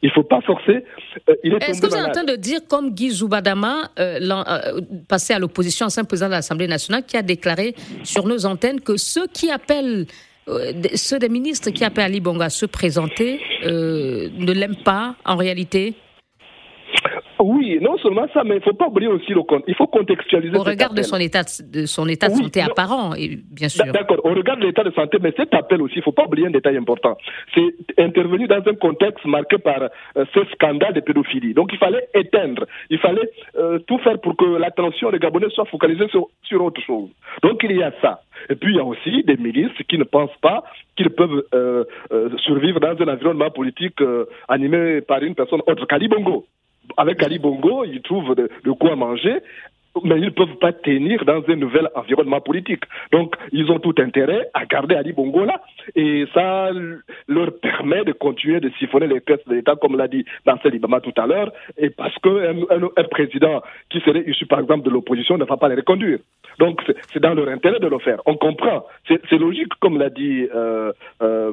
[0.03, 0.85] il ne faut pas forcer.
[1.29, 5.33] Euh, Est-ce que vous êtes en train de dire, comme Guy Zoubadama, euh, euh, passé
[5.33, 9.29] à l'opposition, ancien président de l'Assemblée nationale, qui a déclaré sur nos antennes que ceux
[9.29, 10.07] qui appellent,
[10.95, 15.95] ceux des ministres qui appellent Ali Bonga à se présenter, ne l'aiment pas en réalité?
[17.43, 19.65] Oui, non seulement ça, mais il ne faut pas oublier aussi le compte.
[19.67, 20.57] Il faut contextualiser.
[20.57, 23.85] Au regard de son état de, son état de santé apparent, et bien sûr.
[23.93, 26.25] D'accord, au regard de l'état de santé, mais cet appel aussi, il ne faut pas
[26.25, 27.17] oublier un détail important.
[27.55, 31.55] C'est intervenu dans un contexte marqué par euh, ce scandale de pédophilie.
[31.55, 35.67] Donc il fallait éteindre, il fallait euh, tout faire pour que l'attention des Gabonais soit
[35.67, 37.11] focalisée sur, sur, autre chose.
[37.43, 38.23] Donc il y a ça.
[38.51, 40.65] Et puis il y a aussi des ministres qui ne pensent pas
[40.97, 41.85] qu'ils peuvent euh,
[42.39, 44.01] survivre dans un environnement politique
[44.49, 46.45] animé par une personne autre qu'Ali Bongo
[46.97, 49.39] avec Ali Bongo, ils trouvent de, quoi manger
[50.05, 52.85] mais ils ne peuvent pas tenir dans un nouvel environnement politique.
[53.13, 55.61] Donc, ils ont tout intérêt à garder Ali Bongo là,
[55.95, 56.71] et ça
[57.29, 61.01] leur permet de continuer de siphonner les caisses de l'État, comme l'a dit Marcel Ibama
[61.01, 65.37] tout à l'heure, et parce qu'un un, président qui serait issu, par exemple, de l'opposition
[65.37, 66.19] ne va pas les reconduire.
[66.59, 66.81] Donc,
[67.13, 68.21] c'est dans leur intérêt de le faire.
[68.27, 68.87] On comprend.
[69.09, 71.53] C'est logique, comme l'a dit euh, euh,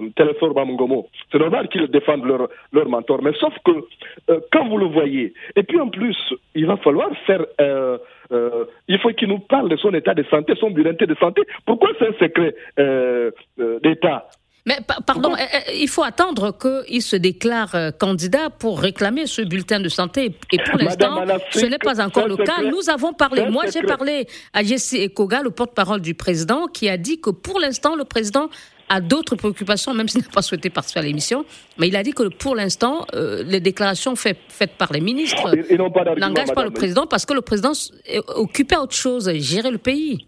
[1.32, 3.22] C'est normal qu'ils défendent leur, leur mentor.
[3.22, 3.72] Mais sauf que,
[4.30, 6.18] euh, quand vous le voyez, et puis en plus,
[6.56, 7.46] il va falloir faire...
[7.62, 7.98] Euh,
[8.32, 11.42] euh, il faut qu'il nous parle de son état de santé, son bulletin de santé.
[11.66, 14.30] Pourquoi c'est un secret euh, euh, d'État?
[14.66, 15.32] Mais pardon,
[15.74, 20.36] il faut attendre qu'il se déclare candidat pour réclamer ce bulletin de santé.
[20.52, 22.62] Et pour l'instant, ce n'est pas encore le cas.
[22.62, 26.98] Nous avons parlé, moi j'ai parlé à Jesse Ekoga, le porte-parole du président, qui a
[26.98, 28.50] dit que pour l'instant, le président
[28.90, 31.46] a d'autres préoccupations, même s'il n'a pas souhaité participer à l'émission.
[31.78, 35.56] Mais il a dit que pour l'instant, euh, les déclarations faites par les ministres
[36.18, 37.72] n'engagent pas le président parce que le président
[38.06, 40.26] est occupé à autre chose, gérer le pays.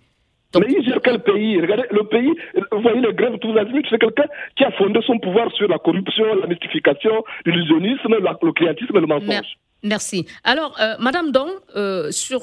[0.53, 1.61] Mais il gère quel pays?
[1.61, 2.33] Regardez, le pays,
[2.73, 4.25] vous voyez les grèves tous azimuts, c'est quelqu'un
[4.57, 9.07] qui a fondé son pouvoir sur la corruption, la mystification, l'illusionnisme, le clientisme et le
[9.07, 9.57] mensonge.
[9.83, 10.27] Merci.
[10.43, 12.41] Alors, euh, Madame Don, euh, sur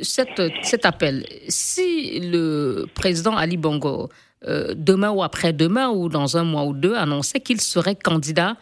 [0.00, 4.08] cette, cet appel, si le président Ali Bongo
[4.46, 8.56] euh, demain ou après-demain ou dans un mois ou deux annonçait qu'il serait candidat.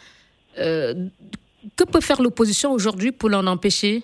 [0.59, 0.95] Euh,
[1.77, 4.03] que peut faire l'opposition aujourd'hui pour l'en empêcher?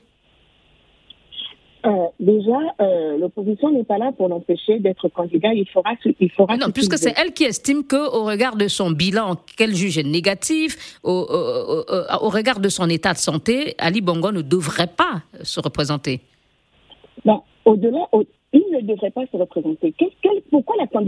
[1.86, 5.54] Euh, déjà, euh, l'opposition n'est pas là pour l'empêcher d'être candidat.
[5.54, 6.56] Il fera, il fera.
[6.56, 10.98] Non, puisque c'est elle qui estime que, au regard de son bilan, qu'elle juge négatif,
[11.04, 16.20] au, au, regard de son état de santé, Ali Bongo ne devrait pas se représenter.
[17.24, 18.08] Non, au-delà,
[18.52, 19.94] il ne devrait pas se représenter.
[20.00, 20.08] la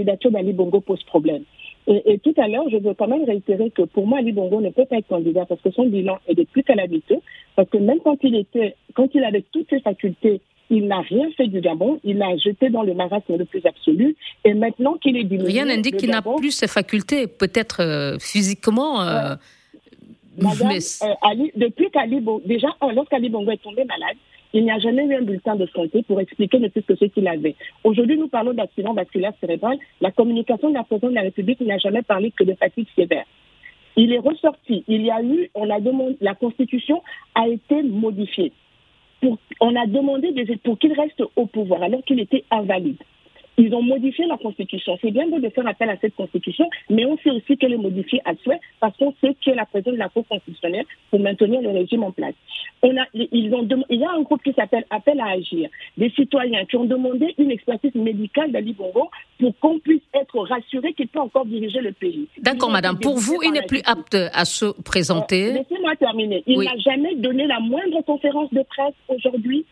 [0.01, 1.45] candidature d'Ali Bongo pose problème
[1.87, 4.71] et, tout à l'heure, je veux quand même réitérer que pour moi, Ali Bongo ne
[4.71, 7.19] peut pas être candidat parce que son bilan est de plus calamiteux.
[7.57, 11.29] Parce que même quand il était, quand il avait toutes ses facultés, il n'a rien
[11.37, 14.15] fait du Gabon, il l'a jeté dans le marasme le plus absolu.
[14.45, 15.53] Et maintenant qu'il est diminué.
[15.53, 19.03] Rien n'indique qu'il n'a plus ses facultés, peut-être euh, physiquement.
[19.03, 19.35] Euh,
[20.39, 24.17] Madame, euh, Ali, depuis qu'Ali Bongo, déjà, lorsqu'Ali Bongo est tombé malade,
[24.53, 27.05] il n'y a jamais eu un bulletin de santé pour expliquer ne plus que ce
[27.05, 27.55] qu'il avait.
[27.85, 29.79] Aujourd'hui, nous parlons d'accident vasculaire cérébral.
[30.01, 33.25] La communication de la présidente de la République n'a jamais parlé que de fatigue sévère.
[33.97, 34.85] Il est ressorti.
[34.89, 37.03] Il y a eu, on a demandé, la Constitution
[37.35, 38.53] a été modifiée.
[39.61, 40.33] on a demandé
[40.65, 42.99] pour qu'il reste au pouvoir alors qu'il était invalide.
[43.61, 44.99] Ils ont modifié la Constitution.
[45.03, 48.23] C'est bien de faire appel à cette Constitution, mais on sait aussi qu'elle est modifiée
[48.25, 51.69] à souhait parce qu'on sait qu'elle la présence de la Cour constitutionnelle pour maintenir le
[51.69, 52.35] régime en place.
[52.83, 55.69] On a, ils ont, il y a un groupe qui s'appelle Appel à agir,
[55.99, 60.95] des citoyens qui ont demandé une expertise médicale d'Ali Bongo pour qu'on puisse être rassuré
[60.95, 62.27] qu'il peut encore diriger le pays.
[62.39, 62.99] D'accord, madame.
[62.99, 65.51] Pour vous, il n'est plus apte à se présenter.
[65.51, 66.43] Euh, laissez-moi terminer.
[66.47, 69.67] Il n'a jamais donné la moindre conférence de presse aujourd'hui.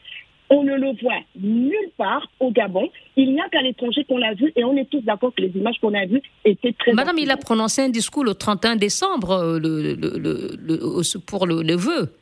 [0.50, 2.88] On ne le voit nulle part au Gabon.
[3.16, 5.52] Il n'y a qu'à l'étranger qu'on l'a vu et on est tous d'accord que les
[5.54, 6.92] images qu'on a vues étaient très.
[6.92, 12.14] Madame, il a prononcé un discours le 31 décembre euh, le, le, pour le, vœu.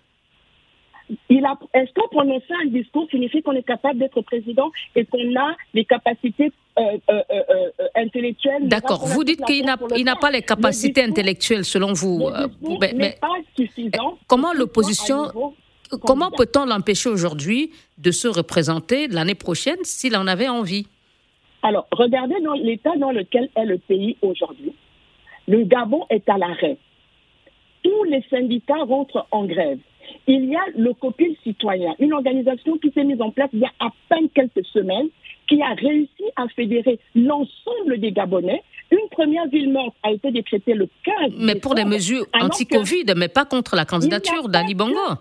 [1.09, 5.85] Est-ce qu'on prononcer un discours signifie qu'on est capable d'être président et qu'on a les
[5.85, 7.23] capacités euh, euh,
[7.95, 9.07] intellectuelles D'accord.
[9.07, 12.29] Vous dites qu'il n'a pas les capacités intellectuelles selon vous.
[12.81, 14.19] mais, mais pas suffisant.
[14.27, 15.31] Comment l'opposition
[15.89, 20.87] Comment peut-on l'empêcher aujourd'hui de se représenter l'année prochaine s'il en avait envie?
[21.63, 24.73] Alors, regardez dans l'état dans lequel est le pays aujourd'hui.
[25.49, 26.79] Le Gabon est à l'arrêt.
[27.83, 29.79] Tous les syndicats rentrent en grève.
[30.27, 33.65] Il y a le Copil citoyen, une organisation qui s'est mise en place il y
[33.65, 35.09] a à peine quelques semaines,
[35.49, 38.63] qui a réussi à fédérer l'ensemble des Gabonais.
[38.91, 43.29] Une première ville morte a été décrétée le 15 Mais pour des mesures anti-Covid, mais
[43.29, 45.17] pas contre la candidature d'Ali Bongo.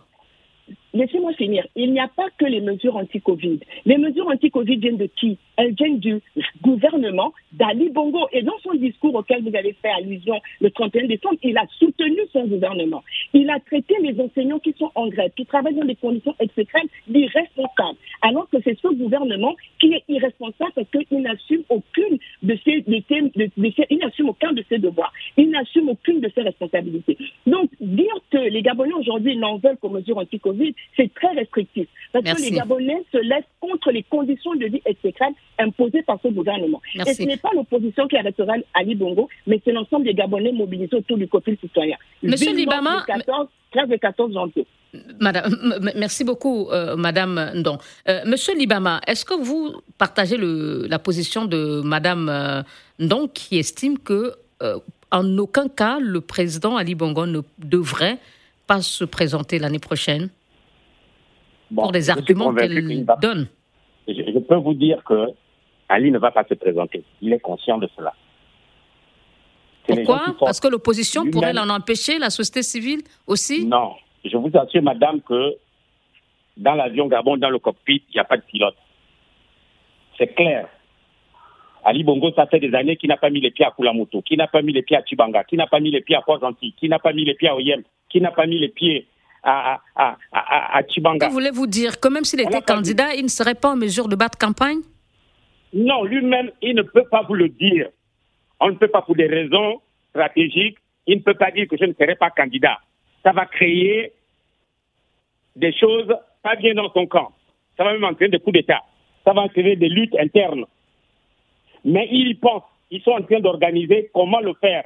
[0.95, 1.67] Laissez-moi finir.
[1.75, 3.59] Il n'y a pas que les mesures anti-Covid.
[3.85, 5.37] Les mesures anti-Covid viennent de qui?
[5.57, 6.21] Elles viennent du
[6.61, 8.27] gouvernement d'Ali Bongo.
[8.31, 12.19] Et dans son discours auquel vous avez fait allusion le 31 décembre, il a soutenu
[12.31, 13.03] son gouvernement.
[13.33, 16.87] Il a traité les enseignants qui sont en grève, qui travaillent dans des conditions extrêmes,
[17.09, 17.97] d'irresponsables.
[18.21, 23.01] Alors que c'est ce gouvernement qui est irresponsable parce qu'il n'assume aucune de ses, de
[23.89, 25.11] il n'assume aucun de ses devoirs.
[25.35, 27.17] Il n'assume aucune de ses responsabilités.
[27.45, 31.87] Donc, dire que les Gabonais aujourd'hui n'en veulent qu'aux mesures anti-Covid, c'est très restrictif.
[32.13, 36.29] Parce que les Gabonais se laissent contre les conditions de vie exécrable imposées par ce
[36.29, 36.81] gouvernement.
[36.95, 40.95] Et ce n'est pas l'opposition qui arrêtera Ali Bongo, mais c'est l'ensemble des Gabonais mobilisés
[40.95, 41.97] autour du côté citoyen.
[42.23, 43.05] Monsieur Libama.
[43.71, 44.65] 13 et 14 janvier.
[45.19, 45.53] Madame,
[45.95, 47.77] merci beaucoup, euh, Madame Ndon.
[48.07, 52.61] Euh, Monsieur Libama, est-ce que vous partagez le, la position de Madame euh,
[52.99, 54.33] Ndon qui estime que
[55.11, 58.17] en aucun cas le président Ali Bongo ne devrait
[58.67, 60.29] pas se présenter l'année prochaine?
[61.73, 63.47] Pour des arguments qu'elle donne.
[64.07, 65.27] Je, peux vous dire que
[65.89, 67.03] Ali ne va pas se présenter.
[67.21, 68.13] Il est conscient de cela.
[69.87, 73.65] Pourquoi Parce que l'opposition pourrait l'en empêcher, la société civile aussi?
[73.65, 73.93] Non.
[74.23, 75.55] Je vous assure, madame, que
[76.57, 78.75] dans l'avion Gabon, dans le cockpit, il n'y a pas de pilote.
[80.17, 80.67] C'est clair.
[81.83, 84.35] Ali Bongo, ça fait des années qu'il n'a pas mis les pieds à Kulamoto, qui
[84.37, 86.73] n'a pas mis les pieds à Chibanga, qui n'a pas mis les pieds à Port-Gentil,
[86.79, 89.05] qui n'a pas mis les pieds à Oyem, qui n'a pas mis les pieds
[89.45, 91.27] à, à, à, Chibanga.
[91.27, 94.15] Que voulez-vous dire Que même s'il était candidat, il ne serait pas en mesure de
[94.15, 94.79] battre campagne
[95.73, 97.89] Non, lui-même, il ne peut pas vous le dire.
[98.59, 100.77] On ne peut pas, pour des raisons stratégiques,
[101.07, 102.79] il ne peut pas dire que je ne serai pas candidat.
[103.23, 104.13] Ça va créer
[105.55, 107.31] des choses pas bien dans son camp.
[107.77, 108.81] Ça va même entraîner des coups d'État.
[109.23, 110.65] Ça va entraîner des luttes internes.
[111.83, 112.63] Mais ils y pensent.
[112.91, 114.85] Ils sont en train d'organiser comment le faire.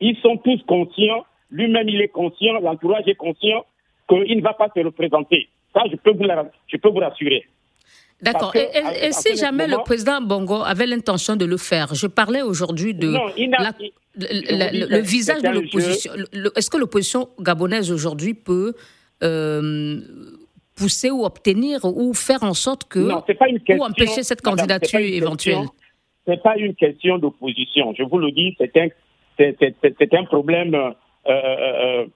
[0.00, 3.64] Ils sont tous conscients lui-même, il est conscient, l'entourage est conscient
[4.08, 5.48] qu'il ne va pas se représenter.
[5.74, 6.24] Ça, je peux vous,
[6.66, 7.46] je peux vous rassurer.
[8.20, 8.54] D'accord.
[8.54, 13.14] Et, si jamais le président Bongo avait l'intention de le faire, je parlais aujourd'hui de
[14.16, 16.12] le, visage de l'opposition.
[16.56, 18.74] Est-ce que l'opposition gabonaise aujourd'hui peut
[19.24, 20.00] euh,
[20.76, 24.42] pousser ou obtenir ou faire en sorte que non, pas une question, ou empêcher cette
[24.42, 25.66] candidature éventuelle
[26.24, 27.92] Ce n'est pas une question d'opposition.
[27.98, 28.88] Je vous le dis, c'est un,
[29.40, 30.94] un problème
[31.26, 32.06] euh, euh, euh,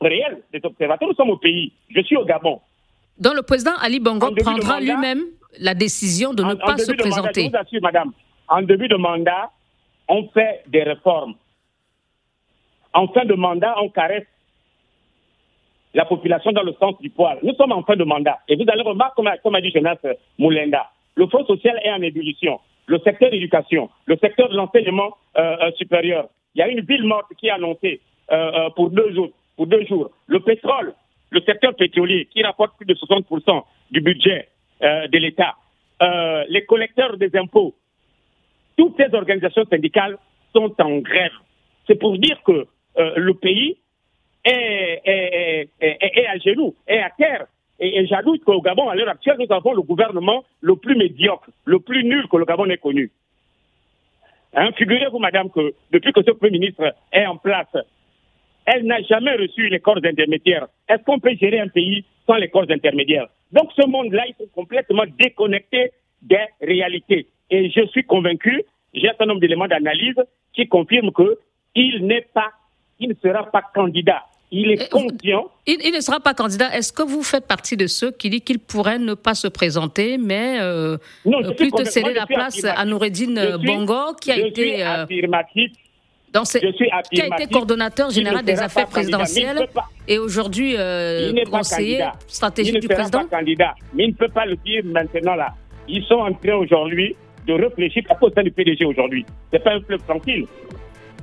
[0.00, 1.08] réel des observateurs.
[1.08, 1.72] Nous sommes au pays.
[1.88, 2.60] Je suis au Gabon.
[3.18, 5.22] Donc le président Ali Bongo prendra lui-même
[5.58, 7.44] la décision de ne pas se présenter.
[7.44, 8.12] je vous assure, madame,
[8.48, 9.50] en début de mandat,
[10.08, 11.34] on fait des réformes.
[12.92, 14.26] En fin de mandat, on caresse
[15.94, 17.38] la population dans le sens du poil.
[17.42, 18.38] Nous sommes en fin de mandat.
[18.48, 19.96] Et vous allez remarquer, comme a, dit Jonas
[20.38, 22.60] Moulenda, le Fonds social est en ébullition.
[22.86, 26.28] Le secteur d'éducation, le secteur de l'enseignement euh, euh, supérieur.
[26.54, 29.84] Il y a une ville morte qui est annoncée euh, pour, deux jours, pour deux
[29.86, 30.10] jours.
[30.26, 30.94] Le pétrole,
[31.30, 34.48] le secteur pétrolier qui rapporte plus de 60% du budget
[34.80, 35.54] de l'État.
[36.48, 37.74] les collecteurs des impôts.
[38.76, 40.18] Toutes ces organisations syndicales
[40.52, 41.32] sont en grève.
[41.86, 43.78] C'est pour dire que le pays
[44.44, 47.46] est, est, à genoux, est à terre.
[47.78, 51.48] Et, et j'ajoute qu'au Gabon, à l'heure actuelle, nous avons le gouvernement le plus médiocre,
[51.64, 53.10] le plus nul que le Gabon ait connu.
[54.54, 57.76] Hein, Figurez-vous, madame, que depuis que ce Premier ministre est en place,
[58.66, 60.66] elle n'a jamais reçu les corps intermédiaires.
[60.88, 63.28] Est-ce qu'on peut gérer un pays sans les corps intermédiaires?
[63.52, 67.26] Donc ce monde-là, il est complètement déconnecté des réalités.
[67.50, 70.16] Et je suis convaincu, j'ai un certain nombre d'éléments d'analyse
[70.52, 72.50] qui confirment qu'il n'est pas,
[72.98, 75.50] il ne sera pas candidat il est conscient.
[75.66, 76.74] Il, ne sera pas candidat.
[76.76, 80.18] Est-ce que vous faites partie de ceux qui disent qu'il pourrait ne pas se présenter,
[80.18, 84.84] mais euh, euh plutôt céder la place à Noureddin Bongo, qui a été.
[84.84, 85.72] Euh, affirmatif.
[86.44, 89.68] Dans qui a été coordonnateur général des affaires présidentielles
[90.08, 93.26] et aujourd'hui euh, conseiller stratégique du président.
[93.26, 95.54] Pas candidat, mais il ne peut pas le dire maintenant là.
[95.88, 97.14] Ils sont en train aujourd'hui
[97.46, 99.24] de réfléchir à sein du PDG aujourd'hui.
[99.52, 100.46] C'est pas un club tranquille.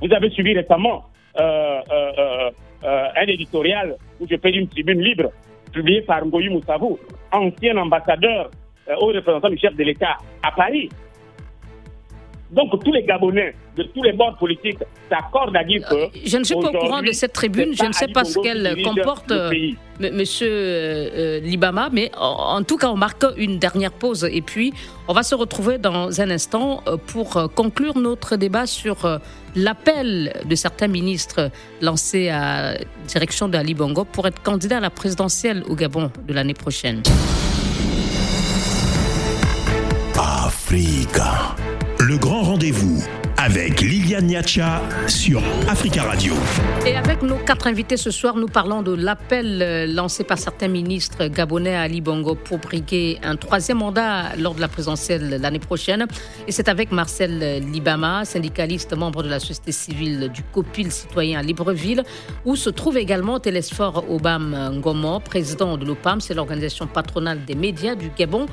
[0.02, 1.06] Vous avez suivi récemment
[1.39, 2.52] euh, euh,
[2.84, 5.32] euh, un éditorial où je fais une tribune libre,
[5.71, 6.99] publié par Ngoyi Moussavou,
[7.32, 8.52] ancien ambassadeur
[8.99, 10.89] au représentant du chef de l'État à Paris.
[12.54, 14.78] Donc tous les Gabonais de tous les bords politiques
[15.10, 15.96] s'accordent à dire que...
[16.24, 18.78] Je ne suis pas au courant de cette tribune, je ne sais pas ce qu'elle
[18.84, 19.34] comporte,
[20.00, 24.74] Monsieur Libama, mais en, tout cas on marque une dernière pause et puis
[25.08, 29.20] on va se retrouver dans un instant pour conclure notre débat sur
[29.56, 31.50] l'appel de certains ministres
[31.82, 32.76] lancé à
[33.08, 37.02] direction d'Ali Bongo pour être candidat à la présidentielle au Gabon de l'année prochaine.
[40.46, 41.56] Africa,
[42.13, 43.04] le grand rendez-vous
[43.38, 46.36] avec Liliane Niacha sur Africa Radio.
[46.86, 50.67] Et avec nos quatre invités ce soir, nous parlons de l'appel euh, lancé par certains
[50.67, 55.58] ministres gabonais à Ali Bongo pour briguer un troisième mandat lors de la présidentielle l'année
[55.58, 56.06] prochaine.
[56.47, 61.41] Et c'est avec Marcel Libama, syndicaliste, membre de la société civile du COPIL citoyen à
[61.41, 62.04] Libreville,
[62.45, 67.95] où se trouve également Télésphore Obam Ngomo, président de l'OPAM, c'est l'organisation patronale des médias
[67.95, 68.45] du Gabon.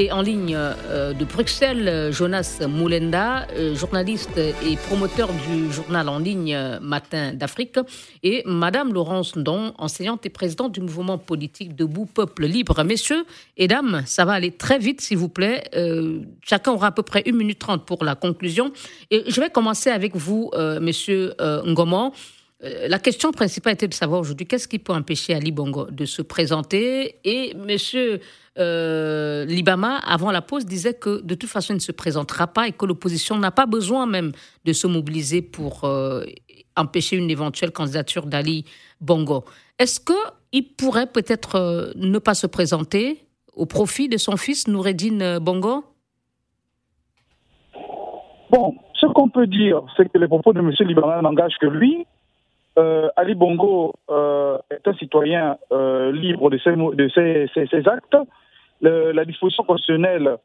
[0.00, 6.20] Et en ligne euh, de Bruxelles, Jonas Moulenda, euh, journaliste et promoteur du journal en
[6.20, 7.78] ligne Matin d'Afrique,
[8.22, 12.84] et Madame Laurence Don, enseignante et présidente du mouvement politique Debout Peuple Libre.
[12.84, 13.24] Messieurs
[13.56, 15.64] et dames, ça va aller très vite, s'il vous plaît.
[15.74, 18.72] Euh, chacun aura à peu près une minute trente pour la conclusion.
[19.10, 22.12] Et je vais commencer avec vous, euh, Monsieur euh, Ngomo.
[22.60, 26.22] La question principale était de savoir aujourd'hui qu'est-ce qui peut empêcher Ali Bongo de se
[26.22, 27.20] présenter?
[27.22, 28.18] Et Monsieur
[28.58, 32.66] euh, Libama, avant la pause, disait que de toute façon, il ne se présentera pas
[32.66, 34.32] et que l'opposition n'a pas besoin même
[34.64, 36.24] de se mobiliser pour euh,
[36.76, 38.64] empêcher une éventuelle candidature d'Ali
[39.00, 39.44] Bongo.
[39.78, 45.38] Est-ce qu'il pourrait peut-être euh, ne pas se présenter au profit de son fils Noureddin
[45.38, 45.84] Bongo?
[48.50, 50.72] Bon, ce qu'on peut dire, c'est que les propos de M.
[50.80, 52.04] Libama n'engagent que lui.
[53.16, 55.56] Ali Bongo est un citoyen
[56.12, 56.58] libre de
[57.08, 58.16] ses actes
[58.80, 60.36] la disposition constitutionnelle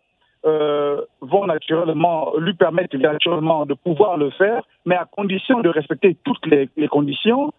[0.46, 6.18] euh, vont naturellement lui permettre naturellement de pouvoir le faire, mais à condition de respecter
[6.26, 7.54] toutes les, conditions.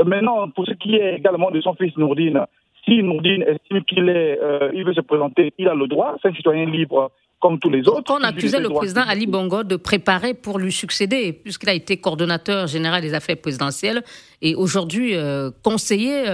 [0.00, 2.44] Euh, maintenant, pour ce qui est également de son fils Nourdine,
[2.84, 6.28] si Nourdine estime qu'il est, euh, il veut se présenter, il a le droit, c'est
[6.28, 8.12] un citoyen libre comme tous les autres.
[8.12, 12.66] On accusait le président Ali Bongo de préparer pour lui succéder, puisqu'il a été coordonnateur
[12.66, 14.02] général des affaires présidentielles
[14.42, 15.14] et aujourd'hui
[15.62, 16.24] conseiller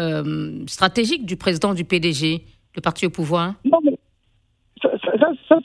[0.66, 3.92] stratégique du président du PDG le parti au pouvoir Non, mais
[4.82, 4.90] ça,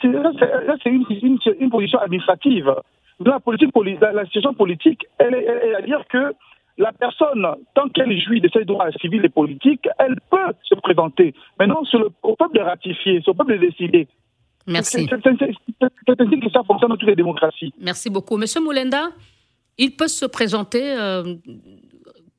[0.03, 2.73] c'est une, une, position administrative.
[3.19, 3.71] La, politique,
[4.01, 6.33] la, situation politique, elle est, à dire que
[6.77, 11.33] la personne, tant qu'elle jouit de ses droits civils et politiques, elle peut se présenter.
[11.59, 14.07] Maintenant, c'est au peuple de ratifier, c'est au peuple de décider.
[14.67, 15.07] Merci.
[15.09, 17.73] C'est ainsi que ça fonctionne dans toutes les démocraties.
[17.79, 18.37] Merci beaucoup.
[18.37, 19.09] Monsieur Moulenda,
[19.77, 21.35] il peut se présenter, euh,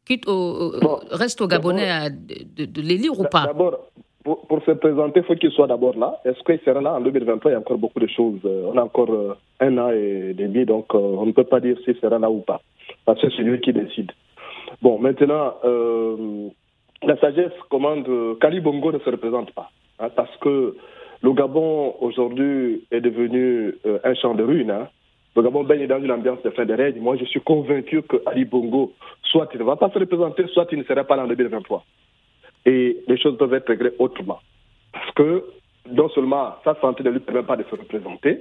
[0.05, 0.73] quitte au,
[1.11, 3.47] reste au Gabonais de, de l'élire ou pas?
[3.47, 3.79] D'abord,
[4.23, 6.21] pour, se présenter, il faut qu'il soit d'abord là.
[6.27, 6.95] Est-ce qu'il sera là?
[6.95, 8.41] En 2023 Il y a encore beaucoup de choses.
[8.45, 11.79] Euh, on a encore euh, un an et demi, donc on ne peut pas dire
[11.85, 12.61] s'il sera là ou pas.
[13.07, 14.13] Parce que c'est lui qui décide.
[14.83, 15.55] Bon, maintenant,
[17.03, 18.07] la sagesse commande
[18.39, 19.71] Kali Bongo ne se représente pas.
[19.99, 20.77] hein, parce que
[21.23, 24.71] le Gabon aujourd'hui est devenu euh, un champ de ruines.
[24.71, 24.89] Hein.
[25.35, 27.01] Le Gabon baigne dans une ambiance de fin de règne.
[27.01, 28.93] Moi, je suis convaincu que Ali Bongo,
[29.23, 31.85] soit il ne va pas se représenter, soit il ne sera pas là en 2023.
[32.67, 34.41] Et les choses peuvent être réglées autrement.
[34.93, 35.45] Parce que
[35.91, 38.41] non seulement sa santé ne lui permet pas de se représenter,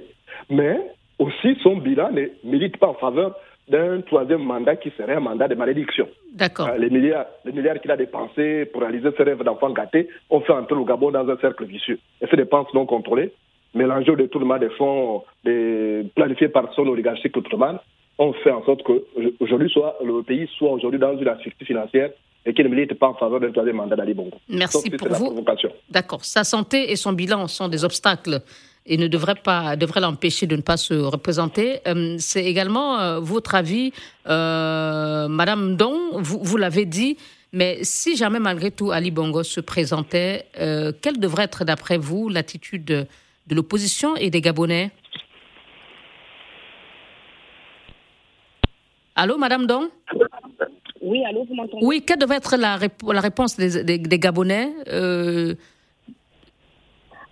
[0.50, 0.78] mais
[1.18, 3.34] aussi son bilan ne milite pas en faveur
[3.70, 6.08] d'un troisième mandat qui serait un mandat de malédiction.
[6.32, 6.68] D'accord.
[6.68, 10.40] Euh, les milliards, les milliards qu'il a dépensés pour réaliser ses rêves d'enfant gâté ont
[10.40, 11.98] fait entrer le Gabon dans un cercle vicieux.
[12.20, 13.32] Et ces dépenses non contrôlées,
[13.74, 17.78] mélangées au détournement des fonds des, planifiés par son oligarchie Outremane,
[18.18, 19.04] ont fait en sorte que
[19.40, 22.10] aujourd'hui soit le pays soit aujourd'hui dans une asphyxie financière
[22.44, 24.38] et qu'il ne milite pas en faveur d'un troisième mandat d'Ali Bongo.
[24.48, 25.44] Merci pour vous.
[25.90, 26.24] D'accord.
[26.24, 28.40] Sa santé et son bilan sont des obstacles
[28.88, 31.80] et ne devrait pas devrait l'empêcher de ne pas se représenter.
[31.86, 33.92] Euh, c'est également euh, votre avis,
[34.26, 37.18] euh, Madame Don, vous, vous l'avez dit,
[37.52, 42.84] mais si jamais malgré tout Ali Bongo se présentait, quelle devrait être d'après vous l'attitude
[42.84, 43.06] de,
[43.50, 44.90] l'opposition et des Gabonais?
[49.16, 49.88] Allô, Madame Don
[51.00, 51.84] Oui, allô, vous m'entendez?
[51.84, 52.78] Oui, quelle devrait être la,
[53.12, 54.70] la réponse des, des, des Gabonais?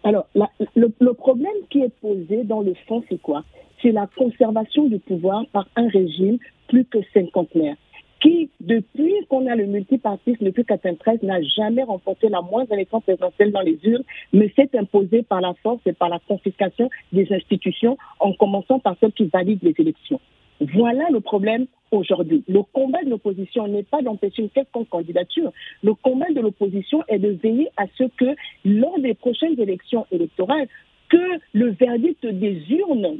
[0.07, 0.29] Alors,
[0.77, 3.43] le, problème qui est posé dans le fond, c'est quoi?
[3.83, 6.39] C'est la conservation du pouvoir par un régime
[6.69, 7.75] plus que cinquantenaire,
[8.21, 13.51] qui, depuis qu'on a le multipartisme depuis 1993, n'a jamais remporté la moindre élection présidentielle
[13.51, 17.99] dans les urnes, mais s'est imposé par la force et par la confiscation des institutions,
[18.21, 20.21] en commençant par celles qui valident les élections.
[20.61, 22.43] Voilà le problème aujourd'hui.
[22.49, 25.53] Le combat de l'opposition n'est pas d'empêcher une quelconque candidature.
[25.83, 28.35] Le combat de l'opposition est de veiller à ce que,
[28.65, 30.69] lors des prochaines élections électorales,
[31.09, 33.17] que le verdict des urnes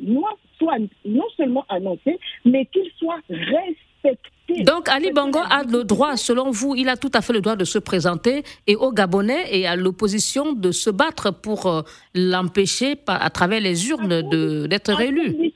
[0.59, 4.63] soit non seulement annoncé, mais qu'il soit respecté.
[4.65, 7.57] Donc Ali Bongo a le droit, selon vous, il a tout à fait le droit
[7.57, 11.83] de se présenter et aux Gabonais et à l'opposition de se battre pour euh,
[12.15, 14.23] l'empêcher à travers les urnes
[14.69, 15.53] d'être réélu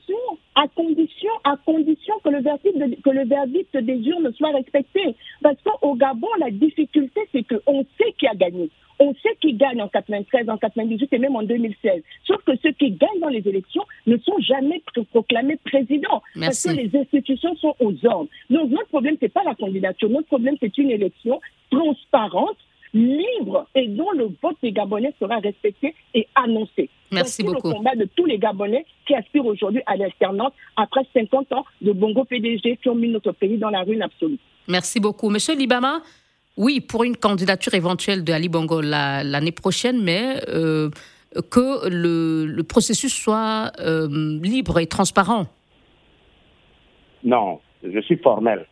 [1.51, 5.15] à condition que le verdict, que le verdict des urnes soit respecté.
[5.41, 8.69] Parce qu'au Gabon, la difficulté, c'est qu'on sait qui a gagné.
[8.99, 12.03] On sait qui gagne en 93, en 98 et même en 2016.
[12.25, 14.81] Sauf que ceux qui gagnent dans les élections ne sont jamais
[15.11, 16.21] proclamés présidents.
[16.39, 18.29] Parce que les institutions sont aux ordres.
[18.51, 20.07] Donc notre problème, c'est pas la candidature.
[20.09, 21.41] Notre problème, c'est une élection
[21.71, 22.57] transparente
[22.93, 26.89] libre et dont le vote des Gabonais sera respecté et annoncé.
[27.11, 27.69] Merci beaucoup.
[27.69, 31.91] le combat de tous les Gabonais qui aspirent aujourd'hui à l'alternance après 50 ans de
[31.91, 34.39] Bongo PDG qui ont mis notre pays dans la ruine absolue.
[34.67, 35.29] Merci beaucoup.
[35.29, 36.01] Monsieur Libama,
[36.57, 40.89] oui, pour une candidature éventuelle de Ali Bongo l'année prochaine, mais euh,
[41.49, 44.07] que le, processus soit euh,
[44.41, 45.47] libre et transparent.
[47.23, 48.65] Non, je suis formel.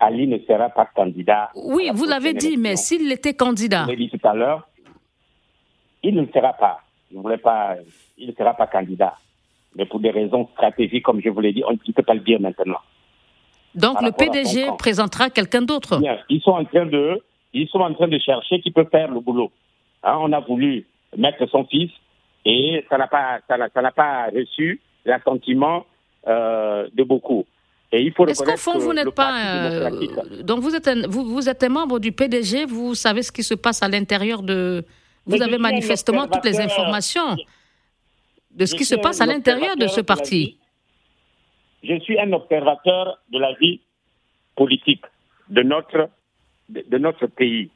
[0.00, 1.50] Ali ne sera pas candidat.
[1.54, 3.84] Oui, vous l'avez dit, mais s'il était candidat.
[3.86, 4.68] Je l'ai dit tout à l'heure,
[6.02, 6.80] il ne sera pas.
[7.12, 7.76] Je voulais pas,
[8.16, 9.14] il ne sera pas candidat.
[9.74, 12.20] Mais pour des raisons stratégiques, comme je vous l'ai dit, on ne peut pas le
[12.20, 12.80] dire maintenant.
[13.74, 16.00] Donc le PDG présentera quelqu'un d'autre.
[16.28, 17.22] Ils sont en train de,
[17.52, 19.50] ils sont en train de chercher qui peut faire le boulot.
[20.02, 20.86] Hein, on a voulu
[21.16, 21.90] mettre son fils
[22.44, 25.84] et ça n'a pas, ça n'a pas reçu l'assentiment
[26.26, 27.46] euh, de beaucoup.
[27.90, 29.86] Est-ce qu'au fond, vous n'êtes pas.
[29.86, 29.90] Euh,
[30.42, 33.42] donc, vous êtes, un, vous, vous, êtes un membre du PDG, vous savez ce qui
[33.42, 34.84] se passe à l'intérieur de.
[35.24, 37.36] Vous avez manifestement toutes les informations
[38.50, 40.58] de ce qui se passe à l'intérieur de ce parti.
[41.82, 43.80] je suis un observateur de la vie
[44.56, 45.04] politique
[45.48, 46.10] de notre,
[46.68, 47.70] de, notre pays.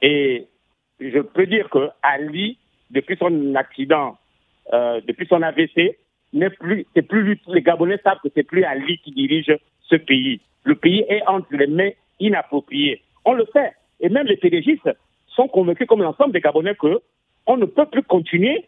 [0.00, 0.46] Et
[1.00, 2.58] je peux dire que Ali,
[2.90, 4.16] depuis son accident,
[4.72, 5.98] euh, depuis son AVC,
[6.34, 10.40] n'est plus, c'est plus les Gabonais savent que c'est plus Ali qui dirige ce pays.
[10.64, 13.02] Le pays est entre les mains inappropriées.
[13.24, 13.72] On le sait.
[14.00, 14.90] Et même les pédégistes
[15.28, 17.00] sont convaincus, comme l'ensemble des Gabonais, que
[17.46, 18.64] on ne peut plus continuer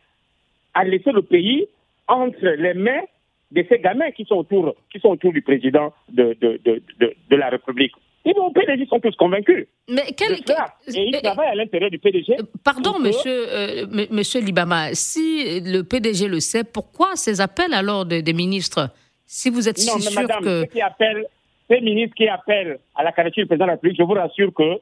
[0.74, 1.66] à laisser le pays
[2.08, 3.02] entre les mains
[3.50, 6.82] de ces gamins qui sont autour, qui sont autour du président de, de, de,
[7.30, 7.94] de la République.
[8.26, 9.68] Et les PDG sont tous convaincus.
[9.88, 10.40] Mais quel, et
[10.88, 12.32] ils travaillent à l'intérieur du PDG.
[12.32, 18.04] Euh, pardon, monsieur, euh, monsieur Libama, si le PDG le sait, pourquoi ces appels alors
[18.04, 18.90] des, ministres?
[19.26, 21.26] Si vous êtes non, si mais madame, Ceux qui appellent,
[21.70, 24.52] ces ministres qui appellent à la candidature du président de la République, je vous rassure
[24.52, 24.80] que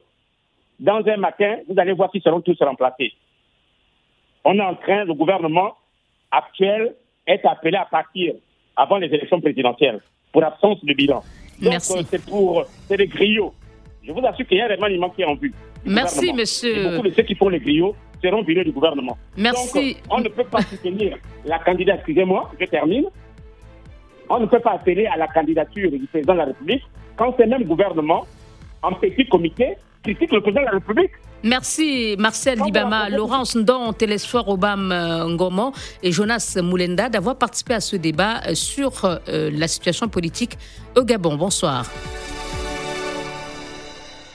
[0.79, 3.13] dans un matin, vous allez voir qu'ils seront tous remplacés.
[4.43, 5.75] On est en train, le gouvernement
[6.31, 6.95] actuel
[7.27, 8.33] est appelé à partir
[8.75, 10.01] avant les élections présidentielles
[10.33, 11.23] pour absence de bilan.
[11.61, 12.65] Donc, euh, c'est pour.
[12.87, 13.53] C'est les griots.
[14.03, 15.53] Je vous assure qu'il y a un remaniement qui est en vue.
[15.85, 16.77] Merci, monsieur.
[16.77, 19.17] Et beaucoup de ceux qui font les griots seront virés du gouvernement.
[19.37, 19.93] Merci.
[19.93, 21.99] Donc, on ne peut pas soutenir la candidature.
[21.99, 23.05] Excusez-moi, je termine.
[24.29, 26.83] On ne peut pas appeler à la candidature du président de la République
[27.15, 28.25] quand c'est même gouvernement,
[28.81, 31.11] en petit comité, critique le président de la République.
[31.43, 37.79] Merci Marcel Libama, Laurence Ndon, Télésphore Obam euh, Ngomo et Jonas Moulenda d'avoir participé à
[37.79, 38.91] ce débat euh, sur
[39.27, 40.57] la situation politique
[40.95, 41.35] au Gabon.
[41.35, 41.85] Bonsoir.